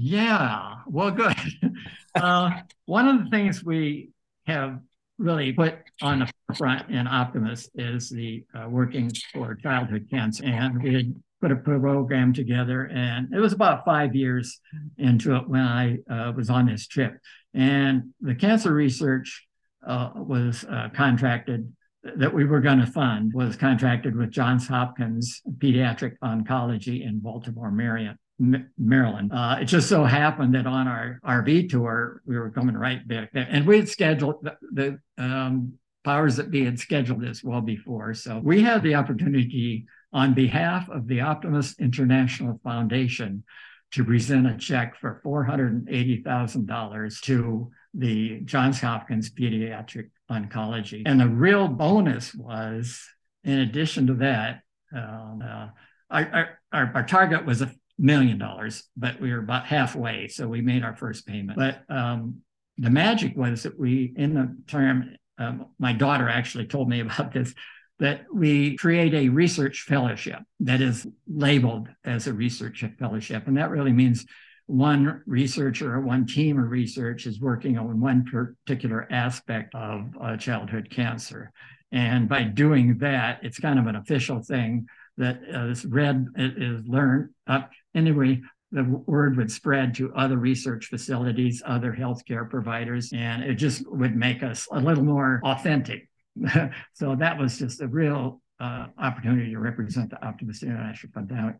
Yeah, 0.00 0.76
well, 0.86 1.10
good. 1.10 1.34
uh, 2.14 2.50
one 2.86 3.08
of 3.08 3.24
the 3.24 3.30
things 3.30 3.64
we 3.64 4.10
have 4.46 4.78
really 5.18 5.52
put 5.52 5.74
on 6.00 6.20
the 6.20 6.54
front 6.54 6.88
in 6.88 7.08
Optimist 7.08 7.70
is 7.74 8.08
the 8.08 8.44
uh, 8.54 8.68
working 8.68 9.10
for 9.32 9.56
childhood 9.56 10.06
cancer. 10.08 10.44
And 10.44 10.80
we 10.80 10.94
had 10.94 11.14
put 11.40 11.50
a 11.50 11.56
program 11.56 12.32
together, 12.32 12.84
and 12.84 13.34
it 13.34 13.40
was 13.40 13.52
about 13.52 13.84
five 13.84 14.14
years 14.14 14.60
into 14.98 15.34
it 15.34 15.48
when 15.48 15.62
I 15.62 15.98
uh, 16.08 16.30
was 16.30 16.48
on 16.48 16.66
this 16.66 16.86
trip. 16.86 17.18
And 17.52 18.14
the 18.20 18.36
cancer 18.36 18.72
research 18.72 19.48
uh, 19.84 20.10
was 20.14 20.64
uh, 20.70 20.90
contracted 20.94 21.72
that 22.04 22.32
we 22.32 22.44
were 22.44 22.60
going 22.60 22.78
to 22.78 22.86
fund 22.86 23.32
was 23.34 23.56
contracted 23.56 24.14
with 24.14 24.30
Johns 24.30 24.68
Hopkins 24.68 25.42
Pediatric 25.58 26.18
Oncology 26.22 27.04
in 27.04 27.18
Baltimore, 27.18 27.72
Maryland. 27.72 28.16
Maryland. 28.38 29.32
Uh, 29.32 29.58
it 29.60 29.64
just 29.64 29.88
so 29.88 30.04
happened 30.04 30.54
that 30.54 30.66
on 30.66 30.86
our 30.86 31.20
RV 31.26 31.70
tour, 31.70 32.22
we 32.24 32.38
were 32.38 32.50
coming 32.50 32.76
right 32.76 33.06
back 33.06 33.32
there, 33.32 33.46
and 33.50 33.66
we 33.66 33.76
had 33.76 33.88
scheduled 33.88 34.36
the, 34.42 34.56
the 34.72 34.98
um, 35.22 35.72
powers 36.04 36.36
that 36.36 36.50
be 36.50 36.64
had 36.64 36.78
scheduled 36.78 37.20
this 37.20 37.42
well 37.42 37.60
before. 37.60 38.14
So 38.14 38.40
we 38.42 38.62
had 38.62 38.82
the 38.82 38.94
opportunity 38.94 39.86
on 40.12 40.34
behalf 40.34 40.88
of 40.88 41.06
the 41.06 41.20
Optimist 41.20 41.80
International 41.80 42.60
Foundation 42.64 43.44
to 43.92 44.04
present 44.04 44.46
a 44.46 44.56
check 44.56 44.96
for 45.00 45.20
$480,000 45.24 47.20
to 47.22 47.70
the 47.94 48.40
Johns 48.40 48.80
Hopkins 48.80 49.30
Pediatric 49.30 50.10
Oncology. 50.30 51.02
And 51.06 51.18
the 51.20 51.28
real 51.28 51.68
bonus 51.68 52.34
was, 52.34 53.02
in 53.44 53.58
addition 53.60 54.06
to 54.08 54.14
that, 54.14 54.60
um, 54.94 55.42
uh, 55.44 55.68
our, 56.10 56.58
our, 56.72 56.92
our, 56.94 57.06
target 57.06 57.44
was 57.44 57.60
a 57.60 57.70
million 57.98 58.38
dollars, 58.38 58.84
but 58.96 59.20
we 59.20 59.32
were 59.32 59.40
about 59.40 59.66
halfway. 59.66 60.28
So 60.28 60.46
we 60.48 60.60
made 60.60 60.84
our 60.84 60.96
first 60.96 61.26
payment. 61.26 61.58
But 61.58 61.82
um, 61.94 62.42
the 62.76 62.90
magic 62.90 63.36
was 63.36 63.64
that 63.64 63.78
we, 63.78 64.14
in 64.16 64.34
the 64.34 64.56
term, 64.66 65.16
um, 65.38 65.66
my 65.78 65.92
daughter 65.92 66.28
actually 66.28 66.66
told 66.66 66.88
me 66.88 67.00
about 67.00 67.32
this 67.32 67.54
that 67.98 68.26
we 68.32 68.76
create 68.76 69.12
a 69.12 69.28
research 69.28 69.82
fellowship 69.82 70.40
that 70.60 70.80
is 70.80 71.06
labeled 71.26 71.88
as 72.04 72.28
a 72.28 72.32
research 72.32 72.84
fellowship. 72.98 73.48
And 73.48 73.56
that 73.56 73.70
really 73.70 73.92
means 73.92 74.24
one 74.66 75.22
researcher 75.26 75.94
or 75.94 76.00
one 76.00 76.26
team 76.26 76.58
of 76.62 76.70
research 76.70 77.26
is 77.26 77.40
working 77.40 77.76
on 77.78 78.00
one 78.00 78.24
particular 78.24 79.08
aspect 79.10 79.74
of 79.74 80.10
uh, 80.20 80.36
childhood 80.36 80.90
cancer. 80.90 81.50
And 81.90 82.28
by 82.28 82.42
doing 82.44 82.98
that, 82.98 83.40
it's 83.42 83.58
kind 83.58 83.78
of 83.78 83.86
an 83.86 83.96
official 83.96 84.42
thing 84.42 84.86
that 85.18 85.40
uh, 85.52 85.74
read, 85.88 86.26
is 86.36 86.86
learned. 86.86 87.30
Uh, 87.46 87.62
anyway, 87.94 88.40
the 88.72 88.84
word 88.84 89.36
would 89.36 89.50
spread 89.50 89.94
to 89.94 90.12
other 90.14 90.36
research 90.36 90.86
facilities, 90.86 91.62
other 91.64 91.92
healthcare 91.92 92.48
providers, 92.48 93.12
and 93.14 93.42
it 93.42 93.54
just 93.54 93.88
would 93.90 94.16
make 94.16 94.42
us 94.42 94.66
a 94.72 94.80
little 94.80 95.04
more 95.04 95.40
authentic 95.44 96.08
so 96.94 97.16
that 97.16 97.38
was 97.38 97.58
just 97.58 97.80
a 97.80 97.86
real 97.86 98.40
uh, 98.60 98.86
opportunity 98.98 99.52
to 99.52 99.58
represent 99.58 100.10
the 100.10 100.24
Optimist 100.24 100.62
International 100.62 101.12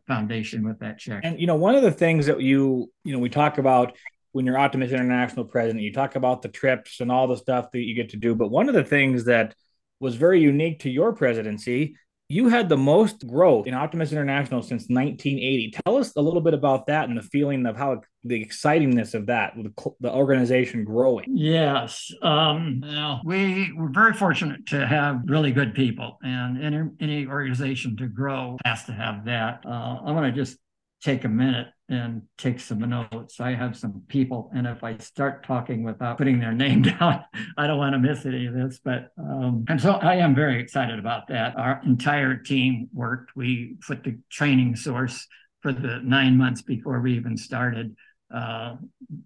Foundation 0.06 0.66
with 0.66 0.78
that 0.80 0.98
check. 0.98 1.20
And 1.24 1.40
you 1.40 1.46
know, 1.46 1.56
one 1.56 1.74
of 1.74 1.82
the 1.82 1.92
things 1.92 2.26
that 2.26 2.40
you 2.40 2.90
you 3.04 3.12
know 3.12 3.18
we 3.18 3.28
talk 3.28 3.58
about 3.58 3.96
when 4.32 4.44
you're 4.44 4.58
Optimist 4.58 4.92
International 4.92 5.44
president, 5.44 5.82
you 5.82 5.92
talk 5.92 6.16
about 6.16 6.42
the 6.42 6.48
trips 6.48 7.00
and 7.00 7.10
all 7.10 7.26
the 7.26 7.36
stuff 7.36 7.70
that 7.72 7.80
you 7.80 7.94
get 7.94 8.10
to 8.10 8.16
do. 8.16 8.34
But 8.34 8.48
one 8.48 8.68
of 8.68 8.74
the 8.74 8.84
things 8.84 9.24
that 9.24 9.54
was 10.00 10.16
very 10.16 10.40
unique 10.40 10.80
to 10.80 10.90
your 10.90 11.12
presidency 11.12 11.96
you 12.28 12.48
had 12.48 12.68
the 12.68 12.76
most 12.76 13.26
growth 13.26 13.66
in 13.66 13.72
Optimist 13.72 14.12
International 14.12 14.60
since 14.60 14.82
1980. 14.88 15.72
Tell 15.84 15.96
us 15.96 16.12
a 16.14 16.20
little 16.20 16.42
bit 16.42 16.52
about 16.52 16.86
that 16.86 17.08
and 17.08 17.16
the 17.16 17.22
feeling 17.22 17.64
of 17.64 17.76
how 17.76 18.02
the 18.22 18.44
excitingness 18.44 19.14
of 19.14 19.26
that, 19.26 19.54
the, 19.56 19.72
the 20.00 20.12
organization 20.12 20.84
growing. 20.84 21.24
Yes. 21.28 22.12
Um, 22.20 22.82
well, 22.84 23.22
we 23.24 23.72
were 23.72 23.88
very 23.88 24.12
fortunate 24.12 24.66
to 24.66 24.86
have 24.86 25.22
really 25.24 25.52
good 25.52 25.74
people, 25.74 26.18
and 26.22 26.62
any, 26.62 26.90
any 27.00 27.26
organization 27.26 27.96
to 27.96 28.06
grow 28.06 28.58
has 28.66 28.84
to 28.84 28.92
have 28.92 29.24
that. 29.24 29.64
Uh, 29.64 30.00
I 30.04 30.12
want 30.12 30.26
to 30.26 30.32
just 30.32 30.58
take 31.02 31.24
a 31.24 31.28
minute 31.28 31.68
and 31.88 32.22
take 32.36 32.60
some 32.60 32.80
notes. 32.80 33.40
I 33.40 33.54
have 33.54 33.76
some 33.76 34.02
people, 34.08 34.50
and 34.54 34.66
if 34.66 34.84
I 34.84 34.98
start 34.98 35.46
talking 35.46 35.82
without 35.82 36.18
putting 36.18 36.38
their 36.40 36.52
name 36.52 36.82
down, 36.98 37.24
I 37.56 37.66
don't 37.66 37.78
want 37.78 37.94
to 37.94 37.98
miss 37.98 38.26
any 38.26 38.46
of 38.46 38.54
this. 38.54 38.80
But 38.84 39.10
um, 39.18 39.64
and 39.68 39.80
so 39.80 39.92
I 39.92 40.16
am 40.16 40.34
very 40.34 40.60
excited 40.60 40.98
about 40.98 41.28
that. 41.28 41.56
Our 41.56 41.80
entire 41.84 42.36
team 42.36 42.88
worked. 42.92 43.36
We 43.36 43.76
put 43.86 44.04
the 44.04 44.18
training 44.30 44.76
source 44.76 45.26
for 45.62 45.72
the 45.72 46.00
nine 46.02 46.36
months 46.36 46.62
before 46.62 47.00
we 47.00 47.14
even 47.14 47.36
started. 47.36 47.96
Uh, 48.32 48.76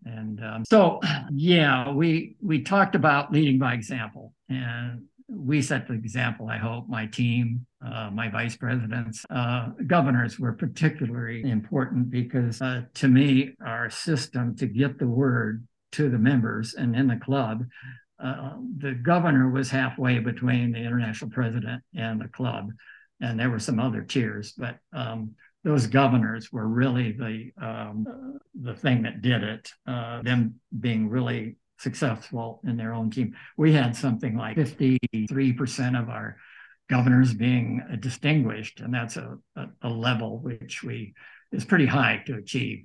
and 0.04 0.42
um, 0.44 0.64
so, 0.64 1.00
yeah, 1.32 1.90
we 1.90 2.36
we 2.40 2.62
talked 2.62 2.94
about 2.94 3.32
leading 3.32 3.58
by 3.58 3.74
example, 3.74 4.32
and 4.48 5.02
we 5.34 5.62
set 5.62 5.88
the 5.88 5.94
example, 5.94 6.48
I 6.48 6.58
hope, 6.58 6.88
my 6.88 7.06
team, 7.06 7.66
uh, 7.84 8.10
my 8.12 8.28
vice 8.28 8.56
presidents, 8.56 9.24
uh, 9.30 9.70
governors 9.86 10.38
were 10.38 10.52
particularly 10.52 11.42
important 11.42 12.10
because 12.10 12.60
uh, 12.60 12.82
to 12.94 13.08
me, 13.08 13.54
our 13.64 13.90
system 13.90 14.54
to 14.56 14.66
get 14.66 14.98
the 14.98 15.08
word 15.08 15.66
to 15.92 16.08
the 16.08 16.18
members 16.18 16.74
and 16.74 16.94
in 16.94 17.08
the 17.08 17.16
club, 17.16 17.64
uh, 18.22 18.52
the 18.78 18.92
governor 18.94 19.50
was 19.50 19.70
halfway 19.70 20.18
between 20.18 20.72
the 20.72 20.78
international 20.78 21.30
president 21.30 21.82
and 21.94 22.20
the 22.20 22.28
club. 22.28 22.70
And 23.20 23.38
there 23.38 23.50
were 23.50 23.58
some 23.58 23.80
other 23.80 24.02
tiers, 24.02 24.52
but 24.52 24.78
um, 24.92 25.34
those 25.64 25.86
governors 25.86 26.50
were 26.52 26.66
really 26.66 27.12
the 27.12 27.50
um, 27.64 28.38
the 28.60 28.74
thing 28.74 29.02
that 29.02 29.22
did 29.22 29.42
it. 29.42 29.70
Uh, 29.86 30.22
them 30.22 30.54
being 30.80 31.08
really 31.08 31.56
successful 31.82 32.60
in 32.64 32.76
their 32.76 32.94
own 32.94 33.10
team. 33.10 33.34
We 33.56 33.72
had 33.72 33.96
something 33.96 34.36
like 34.36 34.56
53% 34.56 36.00
of 36.00 36.08
our 36.08 36.36
governors 36.88 37.34
being 37.34 37.82
distinguished, 38.00 38.80
and 38.80 38.94
that's 38.94 39.16
a, 39.16 39.38
a, 39.56 39.66
a 39.82 39.88
level 39.88 40.38
which 40.38 40.82
we 40.82 41.14
is 41.50 41.64
pretty 41.64 41.86
high 41.86 42.22
to 42.26 42.36
achieve. 42.36 42.84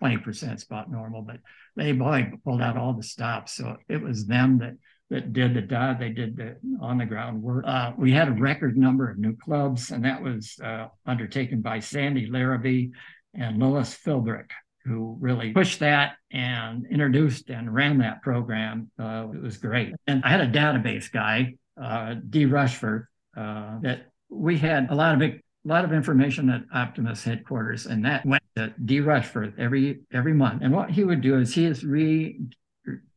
20% 0.00 0.54
is 0.54 0.64
about 0.64 0.90
normal, 0.90 1.22
but 1.22 1.38
they 1.76 1.92
boy 1.92 2.32
pulled 2.44 2.62
out 2.62 2.76
all 2.76 2.92
the 2.92 3.02
stops. 3.02 3.54
So 3.54 3.76
it 3.88 4.00
was 4.00 4.26
them 4.26 4.58
that 4.58 4.74
that 5.10 5.32
did 5.32 5.54
the 5.54 5.62
job. 5.62 6.00
They 6.00 6.08
did 6.08 6.36
the 6.36 6.56
on 6.80 6.98
the 6.98 7.04
ground 7.04 7.42
work. 7.42 7.64
Uh, 7.66 7.92
we 7.96 8.10
had 8.10 8.28
a 8.28 8.32
record 8.32 8.76
number 8.76 9.10
of 9.10 9.18
new 9.18 9.36
clubs, 9.36 9.90
and 9.90 10.04
that 10.04 10.22
was 10.22 10.58
uh, 10.64 10.88
undertaken 11.06 11.60
by 11.60 11.80
Sandy 11.80 12.26
Larrabee 12.26 12.88
and 13.34 13.58
Lois 13.58 13.94
Philbrick 13.94 14.50
who 14.84 15.16
really 15.20 15.52
pushed 15.52 15.80
that 15.80 16.16
and 16.30 16.86
introduced 16.90 17.48
and 17.48 17.72
ran 17.72 17.98
that 17.98 18.22
program. 18.22 18.90
Uh, 18.98 19.28
it 19.34 19.42
was 19.42 19.56
great. 19.56 19.94
And 20.06 20.22
I 20.24 20.28
had 20.28 20.40
a 20.40 20.48
database 20.48 21.10
guy, 21.10 21.54
uh, 21.80 22.16
D. 22.28 22.44
Rushford, 22.44 23.06
uh, 23.36 23.78
that 23.80 24.10
we 24.28 24.58
had 24.58 24.88
a 24.90 24.94
lot 24.94 25.14
of 25.14 25.18
big, 25.18 25.40
a 25.64 25.68
lot 25.68 25.84
of 25.84 25.92
information 25.92 26.50
at 26.50 26.62
Optimist 26.74 27.24
headquarters, 27.24 27.86
and 27.86 28.04
that 28.04 28.26
went 28.26 28.42
to 28.56 28.74
D. 28.84 29.00
Rushford 29.00 29.54
every 29.58 30.00
every 30.12 30.34
month. 30.34 30.62
And 30.62 30.72
what 30.72 30.90
he 30.90 31.04
would 31.04 31.20
do 31.20 31.38
is 31.38 31.54
he 31.54 31.64
is 31.64 31.84
re 31.84 32.40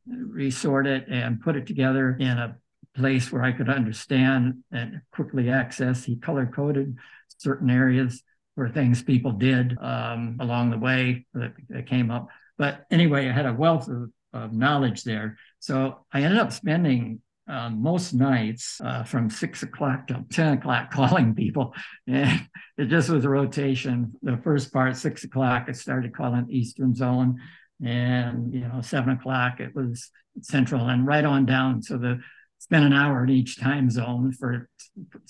resort 0.08 0.88
it 0.88 1.06
and 1.10 1.42
put 1.42 1.58
it 1.58 1.68
together 1.68 2.16
in 2.18 2.38
a 2.38 2.56
place 2.96 3.32
where 3.32 3.44
I 3.44 3.52
could 3.52 3.70
understand 3.70 4.64
and 4.72 5.02
quickly 5.12 5.50
access. 5.50 6.06
He 6.06 6.16
color 6.16 6.46
coded 6.46 6.96
certain 7.38 7.70
areas 7.70 8.24
were 8.58 8.70
things 8.70 9.04
people 9.04 9.32
did 9.32 9.78
um, 9.80 10.38
along 10.42 10.72
the 10.72 10.78
way 10.78 11.26
that, 11.34 11.54
that, 11.70 11.88
came 11.88 12.12
up. 12.12 12.28
But 12.58 12.86
anyway, 12.92 13.30
I 13.30 13.32
had 13.32 13.46
a 13.46 13.54
wealth 13.54 13.88
of, 13.88 14.12
of 14.34 14.52
knowledge 14.52 15.04
there. 15.04 15.38
So 15.60 16.00
I 16.12 16.24
ended 16.24 16.40
up 16.40 16.52
spending 16.52 17.22
uh, 17.48 17.70
most 17.70 18.14
nights 18.14 18.82
uh, 18.84 19.04
from 19.04 19.30
six 19.30 19.64
o'clock 19.64 20.08
till 20.08 20.26
10 20.32 20.58
o'clock 20.58 20.92
calling 20.92 21.36
people. 21.36 21.74
And 22.08 22.48
it 22.78 22.86
just 22.86 23.10
was 23.10 23.24
a 23.24 23.30
rotation. 23.30 24.14
The 24.24 24.38
first 24.44 24.74
part, 24.74 24.98
six 24.98 25.24
o'clock, 25.24 25.68
I 25.70 25.72
started 25.72 26.16
calling 26.16 26.48
Eastern 26.50 26.96
Zone. 26.96 27.40
And, 27.86 28.54
you 28.54 28.62
know, 28.62 28.82
seven 28.82 29.12
o'clock, 29.12 29.60
it 29.60 29.76
was 29.76 30.10
Central 30.42 30.88
and 30.88 31.06
right 31.06 31.26
on 31.26 31.46
down. 31.46 31.82
So 31.82 31.98
the 31.98 32.20
spent 32.60 32.86
an 32.86 32.94
hour 32.94 33.24
in 33.24 33.30
each 33.30 33.60
time 33.60 33.90
zone 33.90 34.32
for 34.32 34.68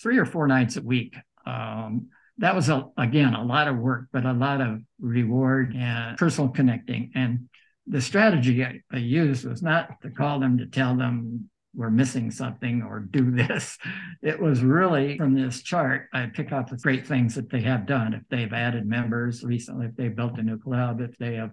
three 0.01 0.17
or 0.17 0.25
four 0.25 0.47
nights 0.47 0.77
a 0.77 0.81
week. 0.81 1.15
Um, 1.45 2.07
that 2.39 2.55
was 2.55 2.69
a, 2.69 2.85
again 2.97 3.33
a 3.33 3.43
lot 3.43 3.67
of 3.67 3.77
work, 3.77 4.07
but 4.11 4.25
a 4.25 4.33
lot 4.33 4.61
of 4.61 4.81
reward 4.99 5.73
and 5.75 6.17
personal 6.17 6.49
connecting. 6.49 7.11
And 7.15 7.49
the 7.87 8.01
strategy 8.01 8.63
I, 8.63 8.81
I 8.91 8.97
used 8.97 9.45
was 9.45 9.61
not 9.61 10.01
to 10.01 10.09
call 10.09 10.39
them 10.39 10.57
to 10.57 10.67
tell 10.67 10.95
them 10.95 11.49
we're 11.75 11.89
missing 11.91 12.31
something 12.31 12.81
or 12.81 12.99
do 12.99 13.31
this. 13.31 13.77
It 14.23 14.41
was 14.41 14.61
really 14.61 15.17
from 15.17 15.35
this 15.35 15.61
chart, 15.61 16.07
I 16.11 16.25
pick 16.25 16.51
out 16.51 16.69
the 16.69 16.77
great 16.77 17.07
things 17.07 17.35
that 17.35 17.49
they 17.49 17.61
have 17.61 17.85
done. 17.85 18.13
If 18.13 18.23
they've 18.29 18.51
added 18.51 18.85
members 18.85 19.43
recently, 19.43 19.85
if 19.85 19.95
they 19.95 20.09
built 20.09 20.39
a 20.39 20.43
new 20.43 20.57
club, 20.57 21.01
if 21.01 21.15
they 21.17 21.35
have 21.35 21.51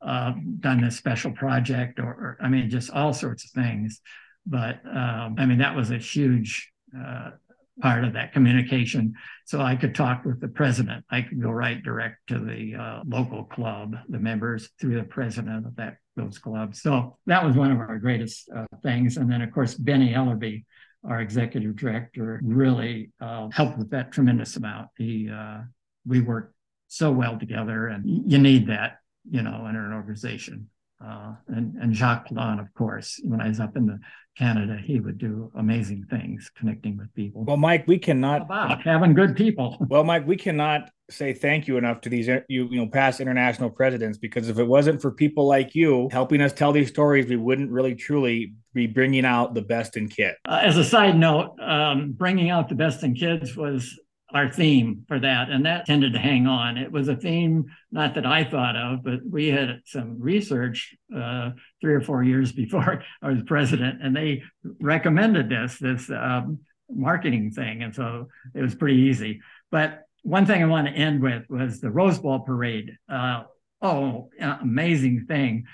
uh, 0.00 0.32
done 0.60 0.84
a 0.84 0.90
special 0.90 1.32
project, 1.32 1.98
or, 1.98 2.04
or, 2.04 2.38
I 2.40 2.48
mean, 2.48 2.70
just 2.70 2.90
all 2.90 3.12
sorts 3.12 3.44
of 3.44 3.50
things. 3.50 4.00
But 4.46 4.80
um, 4.86 5.34
I 5.38 5.44
mean, 5.44 5.58
that 5.58 5.74
was 5.74 5.90
a 5.90 5.98
huge 5.98 6.70
uh, 6.96 7.32
part 7.80 8.04
of 8.04 8.12
that 8.14 8.32
communication. 8.32 9.14
So 9.44 9.60
I 9.60 9.76
could 9.76 9.94
talk 9.94 10.24
with 10.24 10.40
the 10.40 10.48
president. 10.48 11.04
I 11.10 11.22
could 11.22 11.40
go 11.40 11.50
right 11.50 11.82
direct 11.82 12.16
to 12.28 12.38
the 12.38 12.74
uh, 12.74 13.00
local 13.06 13.44
club, 13.44 13.96
the 14.08 14.18
members 14.18 14.70
through 14.80 14.96
the 14.96 15.04
president 15.04 15.66
of 15.66 15.76
that 15.76 15.96
those 16.16 16.38
clubs. 16.38 16.82
So 16.82 17.16
that 17.26 17.44
was 17.44 17.54
one 17.54 17.70
of 17.70 17.78
our 17.78 17.98
greatest 17.98 18.50
uh, 18.54 18.66
things. 18.82 19.16
And 19.18 19.30
then 19.30 19.42
of 19.42 19.52
course 19.52 19.74
Benny 19.74 20.12
Ellerby, 20.12 20.64
our 21.04 21.20
executive 21.20 21.76
director, 21.76 22.40
really 22.42 23.12
uh, 23.20 23.48
helped 23.52 23.78
with 23.78 23.90
that 23.90 24.10
tremendous 24.10 24.56
amount. 24.56 24.88
He 24.96 25.30
uh, 25.30 25.60
we 26.04 26.20
worked 26.20 26.54
so 26.88 27.12
well 27.12 27.38
together, 27.38 27.86
and 27.86 28.02
you 28.32 28.38
need 28.38 28.66
that, 28.66 28.98
you 29.30 29.42
know, 29.42 29.66
in 29.68 29.76
an 29.76 29.92
organization. 29.92 30.68
uh, 31.04 31.34
and, 31.48 31.76
and 31.76 31.94
Jacques 31.94 32.26
Plante, 32.26 32.60
of 32.60 32.72
course. 32.74 33.20
When 33.22 33.40
I 33.40 33.48
was 33.48 33.60
up 33.60 33.76
in 33.76 33.86
the 33.86 34.00
Canada, 34.38 34.78
he 34.82 35.00
would 35.00 35.18
do 35.18 35.50
amazing 35.56 36.06
things 36.08 36.48
connecting 36.56 36.96
with 36.96 37.12
people. 37.14 37.44
Well, 37.44 37.56
Mike, 37.56 37.88
we 37.88 37.98
cannot 37.98 38.42
about 38.42 38.82
having 38.82 39.12
good 39.14 39.36
people. 39.36 39.76
Well, 39.88 40.04
Mike, 40.04 40.26
we 40.26 40.36
cannot 40.36 40.90
say 41.10 41.32
thank 41.32 41.66
you 41.66 41.78
enough 41.78 42.02
to 42.02 42.10
these 42.10 42.26
you 42.26 42.68
you 42.70 42.76
know 42.76 42.86
past 42.86 43.20
international 43.20 43.70
presidents 43.70 44.18
because 44.18 44.50
if 44.50 44.58
it 44.58 44.64
wasn't 44.64 45.00
for 45.00 45.10
people 45.10 45.46
like 45.46 45.74
you 45.74 46.08
helping 46.12 46.40
us 46.40 46.52
tell 46.52 46.72
these 46.72 46.88
stories, 46.88 47.26
we 47.26 47.36
wouldn't 47.36 47.70
really 47.70 47.94
truly 47.94 48.52
be 48.74 48.86
bringing 48.86 49.24
out 49.24 49.54
the 49.54 49.62
best 49.62 49.96
in 49.96 50.08
kids. 50.08 50.36
Uh, 50.46 50.60
as 50.62 50.76
a 50.76 50.84
side 50.84 51.16
note, 51.16 51.56
um, 51.60 52.12
bringing 52.12 52.50
out 52.50 52.68
the 52.68 52.74
best 52.74 53.02
in 53.02 53.14
kids 53.14 53.56
was 53.56 53.98
our 54.34 54.52
theme 54.52 55.04
for 55.08 55.18
that, 55.18 55.48
and 55.48 55.64
that 55.64 55.86
tended 55.86 56.12
to 56.12 56.18
hang 56.18 56.46
on. 56.46 56.76
It 56.76 56.92
was 56.92 57.08
a 57.08 57.16
theme 57.16 57.64
not 57.90 58.14
that 58.14 58.26
I 58.26 58.44
thought 58.44 58.76
of, 58.76 59.02
but 59.02 59.20
we 59.28 59.48
had 59.48 59.80
some 59.86 60.20
research 60.20 60.94
uh, 61.14 61.50
three 61.80 61.94
or 61.94 62.00
four 62.00 62.22
years 62.22 62.52
before 62.52 63.02
I 63.22 63.28
was 63.28 63.42
president, 63.42 64.02
and 64.02 64.14
they 64.14 64.42
recommended 64.80 65.48
this 65.48 65.78
this 65.78 66.10
um, 66.10 66.60
marketing 66.90 67.50
thing, 67.50 67.82
and 67.82 67.94
so 67.94 68.28
it 68.54 68.62
was 68.62 68.74
pretty 68.74 69.02
easy. 69.02 69.40
But 69.70 70.02
one 70.22 70.46
thing 70.46 70.62
I 70.62 70.66
want 70.66 70.88
to 70.88 70.92
end 70.92 71.22
with 71.22 71.44
was 71.48 71.80
the 71.80 71.90
Rose 71.90 72.18
Bowl 72.18 72.40
parade. 72.40 72.96
Uh, 73.08 73.44
oh, 73.82 74.30
amazing 74.40 75.26
thing 75.26 75.64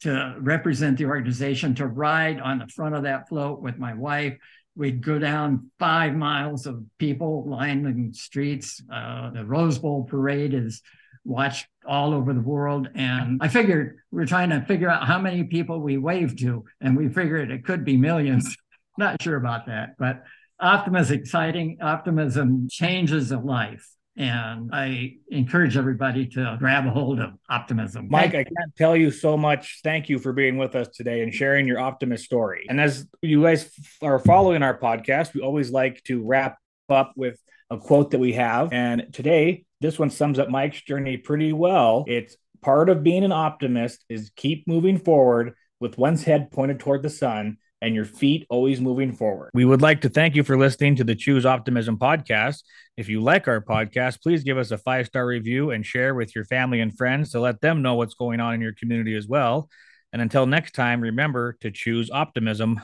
to 0.00 0.34
represent 0.38 0.96
the 0.96 1.04
organization, 1.04 1.74
to 1.74 1.86
ride 1.86 2.40
on 2.40 2.58
the 2.58 2.66
front 2.68 2.94
of 2.94 3.02
that 3.02 3.28
float 3.28 3.60
with 3.60 3.78
my 3.78 3.92
wife 3.92 4.38
We'd 4.76 5.04
go 5.04 5.18
down 5.18 5.70
five 5.78 6.14
miles 6.14 6.66
of 6.66 6.82
people 6.98 7.44
lining 7.46 8.12
streets. 8.14 8.82
Uh, 8.90 9.30
the 9.30 9.44
Rose 9.44 9.78
Bowl 9.78 10.04
parade 10.04 10.54
is 10.54 10.80
watched 11.24 11.66
all 11.86 12.12
over 12.12 12.32
the 12.32 12.40
world. 12.40 12.88
And 12.94 13.40
I 13.42 13.48
figured 13.48 13.98
we 14.10 14.22
are 14.22 14.26
trying 14.26 14.50
to 14.50 14.62
figure 14.62 14.88
out 14.88 15.06
how 15.06 15.18
many 15.18 15.44
people 15.44 15.80
we 15.80 15.98
waved 15.98 16.38
to, 16.40 16.64
and 16.80 16.96
we 16.96 17.08
figured 17.08 17.50
it 17.50 17.64
could 17.64 17.84
be 17.84 17.96
millions. 17.96 18.56
Not 18.98 19.22
sure 19.22 19.36
about 19.36 19.66
that, 19.66 19.96
but 19.98 20.24
optimism 20.58 21.02
is 21.02 21.10
exciting. 21.10 21.78
Optimism 21.80 22.68
changes 22.70 23.30
a 23.30 23.38
life. 23.38 23.86
And 24.16 24.70
I 24.72 25.14
encourage 25.30 25.76
everybody 25.76 26.26
to 26.26 26.56
grab 26.58 26.84
a 26.84 26.90
hold 26.90 27.20
of 27.20 27.30
optimism. 27.48 28.08
Mike, 28.10 28.34
I 28.34 28.44
can't 28.44 28.76
tell 28.76 28.94
you 28.94 29.10
so 29.10 29.36
much. 29.36 29.80
Thank 29.82 30.10
you 30.10 30.18
for 30.18 30.32
being 30.32 30.58
with 30.58 30.74
us 30.74 30.88
today 30.88 31.22
and 31.22 31.32
sharing 31.32 31.66
your 31.66 31.78
optimist 31.78 32.24
story. 32.24 32.66
And 32.68 32.80
as 32.80 33.06
you 33.22 33.42
guys 33.44 33.70
are 34.02 34.18
following 34.18 34.62
our 34.62 34.76
podcast, 34.76 35.32
we 35.32 35.40
always 35.40 35.70
like 35.70 36.02
to 36.04 36.22
wrap 36.22 36.58
up 36.90 37.12
with 37.16 37.40
a 37.70 37.78
quote 37.78 38.10
that 38.10 38.18
we 38.18 38.32
have. 38.34 38.72
And 38.72 39.06
today, 39.12 39.64
this 39.80 39.98
one 39.98 40.10
sums 40.10 40.38
up 40.38 40.48
Mike's 40.48 40.82
journey 40.82 41.16
pretty 41.16 41.52
well. 41.52 42.04
It's 42.06 42.36
part 42.62 42.88
of 42.88 43.02
being 43.02 43.24
an 43.24 43.32
optimist 43.32 44.04
is 44.08 44.30
keep 44.36 44.66
moving 44.68 44.98
forward 44.98 45.54
with 45.80 45.98
one's 45.98 46.24
head 46.24 46.50
pointed 46.50 46.78
toward 46.78 47.02
the 47.02 47.10
sun 47.10 47.56
and 47.82 47.94
your 47.94 48.04
feet 48.04 48.46
always 48.50 48.80
moving 48.80 49.12
forward. 49.12 49.50
We 49.54 49.64
would 49.64 49.80
like 49.80 50.02
to 50.02 50.10
thank 50.10 50.36
you 50.36 50.42
for 50.44 50.58
listening 50.58 50.96
to 50.96 51.04
the 51.04 51.14
Choose 51.14 51.46
Optimism 51.46 51.98
podcast. 51.98 52.62
If 52.98 53.08
you 53.08 53.22
like 53.22 53.48
our 53.48 53.62
podcast, 53.62 54.22
please 54.22 54.44
give 54.44 54.58
us 54.58 54.70
a 54.70 54.78
five 54.78 55.06
star 55.06 55.26
review 55.26 55.70
and 55.70 55.84
share 55.84 56.14
with 56.14 56.34
your 56.34 56.44
family 56.44 56.80
and 56.80 56.94
friends 56.94 57.30
to 57.30 57.40
let 57.40 57.62
them 57.62 57.80
know 57.80 57.94
what's 57.94 58.14
going 58.14 58.40
on 58.40 58.54
in 58.54 58.60
your 58.60 58.74
community 58.74 59.16
as 59.16 59.26
well. 59.26 59.70
And 60.12 60.20
until 60.20 60.44
next 60.44 60.74
time, 60.74 61.00
remember 61.00 61.56
to 61.60 61.70
choose 61.70 62.10
optimism. 62.10 62.80